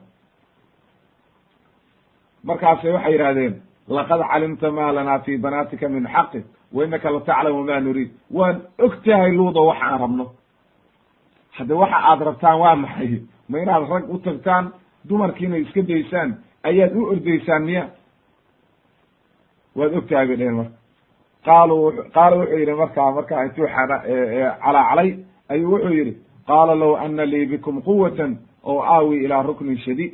Markaasay 2.44 2.92
waxay 2.92 3.12
yidhahdeen 3.12 3.54
laqad 3.96 4.20
calimta 4.30 4.70
ma 4.70 4.92
lanaa 4.92 5.18
fi 5.24 5.36
banaatika 5.38 5.88
min 5.88 6.04
xaqi 6.14 6.40
wa 6.72 6.84
inaka 6.84 7.10
lataclamu 7.10 7.64
ma 7.64 7.80
nuriid 7.80 8.10
waan 8.30 8.56
og 8.84 8.94
tahay 9.04 9.32
luudo 9.36 9.60
waxa 9.66 9.84
aan 9.86 10.00
rabno 10.00 10.26
hadde 11.56 11.72
waxa 11.74 11.98
aad 12.10 12.20
rabtaan 12.28 12.58
waa 12.60 12.76
maxay 12.76 13.22
ma 13.48 13.58
inaad 13.62 13.84
rag 13.90 14.04
u 14.14 14.18
tagtaan 14.18 14.64
dumarkiina 15.08 15.56
iska 15.58 15.82
daysaan 15.82 16.30
ayaad 16.68 16.92
u 16.96 17.06
ordaysaan 17.12 17.62
miya 17.68 17.84
waad 19.76 19.94
og 19.98 20.06
tahay 20.08 20.26
bay 20.26 20.36
dheheen 20.36 20.56
marka 20.56 20.76
qaalu 21.46 21.76
qaala 22.14 22.36
wuxuu 22.36 22.58
yidhi 22.58 22.74
markaa 22.82 23.10
markaa 23.18 23.42
intuu 23.46 23.66
calaacalay 24.62 25.10
ayuu 25.52 25.70
wuxuu 25.72 25.94
yidhi 25.98 26.12
qaala 26.46 26.74
low 26.74 26.94
ana 26.96 27.24
lii 27.32 27.46
bikum 27.46 27.82
quwatan 27.82 28.32
oo 28.64 28.80
aawi 28.82 29.24
ilaa 29.24 29.42
ruknin 29.42 29.78
shadiid 29.78 30.12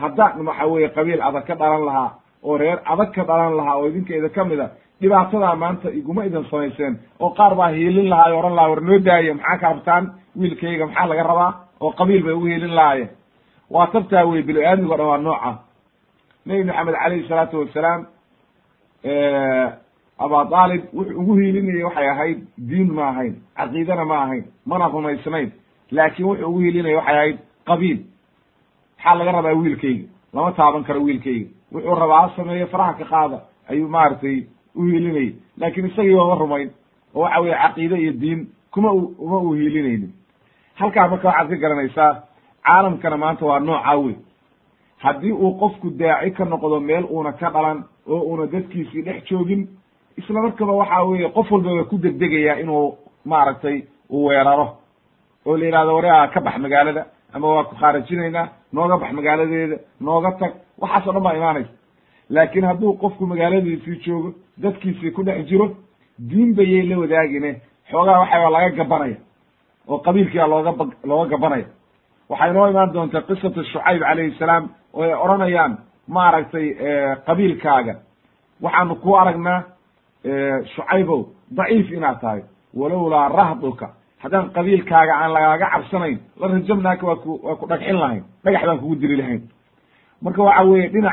haddaan 0.00 0.46
waxa 0.46 0.66
weeye 0.66 0.88
qabiil 0.96 1.22
adag 1.28 1.44
ka 1.46 1.54
dhalan 1.54 1.84
lahaa 1.88 2.10
oo 2.44 2.56
reer 2.58 2.78
adag 2.92 3.10
ka 3.14 3.22
dhalan 3.24 3.56
lahaa 3.56 3.76
oo 3.78 3.86
idinkeeda 3.88 4.28
ka 4.28 4.44
mid 4.44 4.60
a 4.60 4.68
dhibaatadaa 5.00 5.54
maanta 5.62 5.88
iguma 6.00 6.24
idin 6.26 6.44
samayseen 6.50 6.94
oo 7.20 7.30
qaar 7.38 7.54
baa 7.60 7.68
hiilin 7.76 8.08
lahaa 8.12 8.32
o 8.34 8.38
ohan 8.38 8.54
lahaa 8.58 8.70
war 8.72 8.80
noo 8.82 8.98
daaya 8.98 9.34
maxaa 9.34 9.58
ka 9.62 9.68
rabtaan 9.72 10.04
wiilkayga 10.40 10.86
maxaa 10.86 11.06
laga 11.10 11.22
rabaa? 11.30 11.52
oo 11.80 11.90
qabiil 11.98 12.22
bay 12.24 12.32
ugu 12.34 12.46
hiilin 12.46 12.74
lahaayeen 12.78 13.10
waa 13.70 13.86
tabtaa 13.86 14.24
wey 14.30 14.42
bini 14.42 14.64
aadmigo 14.66 14.96
dhan 14.96 15.06
waa 15.12 15.18
nooca. 15.18 15.52
Nebi 16.46 16.64
maxamed 16.64 16.94
calayhi 17.02 17.28
salaatu 17.28 17.56
wasalaam 17.60 18.00
aba 20.24 20.36
aalib 20.60 20.82
wuxuu 20.96 21.20
ugu 21.20 21.32
hiilinayay 21.40 21.84
waxay 21.88 22.08
ahayd 22.14 22.38
diin 22.70 22.90
ma 22.96 23.04
ahayn 23.12 23.34
caqiidana 23.58 24.04
ma 24.10 24.16
ahayn 24.24 24.44
mana 24.66 24.88
rumaysnayn 24.94 25.50
laakin 25.96 26.24
wuxuu 26.26 26.48
ugu 26.50 26.58
hiilinaya 26.64 26.96
waxay 27.00 27.16
ahayd 27.16 27.38
qabiil. 27.68 27.98
Maxaa 28.98 29.14
laga 29.18 29.32
rabaa 29.36 29.54
wiilkayga? 29.62 30.04
Lama 30.34 30.52
taaban 30.58 30.84
karo 30.88 31.00
wiilkayga 31.08 31.46
wuxuu 31.72 31.94
rabaa 31.94 32.20
ha 32.22 32.32
sameeyo 32.36 32.66
faraha 32.66 32.94
ka 32.94 33.04
qaada 33.04 33.38
ayuu 33.68 33.88
maaragtay 33.88 34.46
u 34.76 34.82
hiilinayay 34.82 35.34
laakin 35.58 35.86
isagii 35.86 36.14
ooma 36.14 36.34
rumayn 36.34 36.70
oo 37.14 37.22
waxa 37.22 37.40
weye 37.40 37.54
caqiide 37.62 37.96
iyo 38.02 38.12
diin 38.12 38.40
kuma 38.70 38.92
uma 38.92 39.38
u 39.38 39.52
hiilinaynin 39.52 40.12
halkaa 40.74 41.08
marka 41.08 41.28
waxaad 41.28 41.48
ka 41.50 41.56
garanaysaa 41.56 42.12
caalamkana 42.66 43.16
maanta 43.16 43.46
waa 43.46 43.60
noocaa 43.60 43.96
wey 43.96 44.14
haddii 44.98 45.32
uu 45.32 45.52
qofku 45.60 45.90
daaci 45.90 46.30
ka 46.30 46.44
noqdo 46.44 46.80
meel 46.80 47.04
uuna 47.10 47.32
ka 47.32 47.50
dhalan 47.50 47.84
oo 48.08 48.20
una 48.32 48.46
dadkiisii 48.46 49.02
dhex 49.02 49.24
joogin 49.30 49.68
isla 50.16 50.42
markaba 50.42 50.72
waxa 50.72 51.02
weeye 51.02 51.28
qof 51.28 51.50
walba 51.52 51.72
waa 51.74 51.84
ku 51.84 51.98
degdegayaa 51.98 52.60
inuu 52.60 52.98
maaragtay 53.24 53.82
uu 54.10 54.26
weeraro. 54.26 54.76
Oo 55.46 55.56
la 55.56 55.64
yihahdo 55.66 55.94
wareha 55.94 56.28
ka 56.28 56.40
bax 56.40 56.58
magaalada 56.58 57.06
ama 57.34 57.46
waa 57.54 57.64
ku 57.64 57.74
khaarajinaynaa 57.80 58.48
nooga 58.72 58.96
bax 58.98 59.12
magaaladeeda 59.12 59.76
nooga 60.00 60.30
tag. 60.40 60.52
Waxaas 60.80 61.06
o 61.08 61.12
dhan 61.12 61.22
baa 61.22 61.34
imaanaysa 61.36 61.70
laakin 62.30 62.64
hadduu 62.64 62.92
qofku 63.02 63.26
magaaladiisii 63.26 63.96
joogo 64.04 64.30
dadkiisii 64.62 65.10
ku 65.12 65.22
dhex 65.24 65.46
jiro 65.48 65.66
diin 66.18 66.54
bayay 66.56 66.82
la 66.88 66.98
wadaagine. 66.98 67.50
Xoogaa 67.90 68.18
waxaa 68.22 68.50
laga 68.50 68.70
gabanaya. 68.76 69.16
Oo 69.88 69.98
qabiilkiia 69.98 70.46
looga 70.46 70.72
looga 71.04 71.26
gabanaya. 71.30 71.66
Waxay 72.28 72.52
noo 72.52 72.66
imaan 72.70 72.92
doontaa 72.92 73.22
qisatu 73.28 73.64
shucayb 73.64 74.00
calayhi 74.02 74.38
salaam 74.38 74.68
oo 74.94 75.02
ay 75.02 75.12
odhanayaan 75.14 75.78
maaragtay 76.08 76.66
qabiilkaaga. 77.26 77.94
Waxaanu 78.62 78.94
ku 79.02 79.16
aragnaa 79.16 79.64
shucaybow 80.74 81.24
daciif 81.50 81.90
inaad 81.92 82.20
tahay. 82.20 82.42
Walowlaa 82.74 83.28
rahduka 83.28 83.86
haddaan 84.22 84.50
qabiilkaaga 84.56 85.14
aan 85.22 85.32
lagaaga 85.36 85.66
cabsanayn 85.74 86.18
la 86.40 86.46
rajamnaaka 86.54 87.06
waa 87.06 87.16
ku 87.24 87.30
waa 87.46 87.56
ku 87.60 87.66
dhagxin 87.70 87.96
lahayn 88.02 88.22
dhagax 88.44 88.62
baan 88.66 88.78
kugu 88.82 88.94
dili 89.02 89.16
lahayn. 89.20 89.42
Marka 90.22 90.42
waxa 90.48 90.62
weeye 90.68 90.88
dhinac 90.94 91.08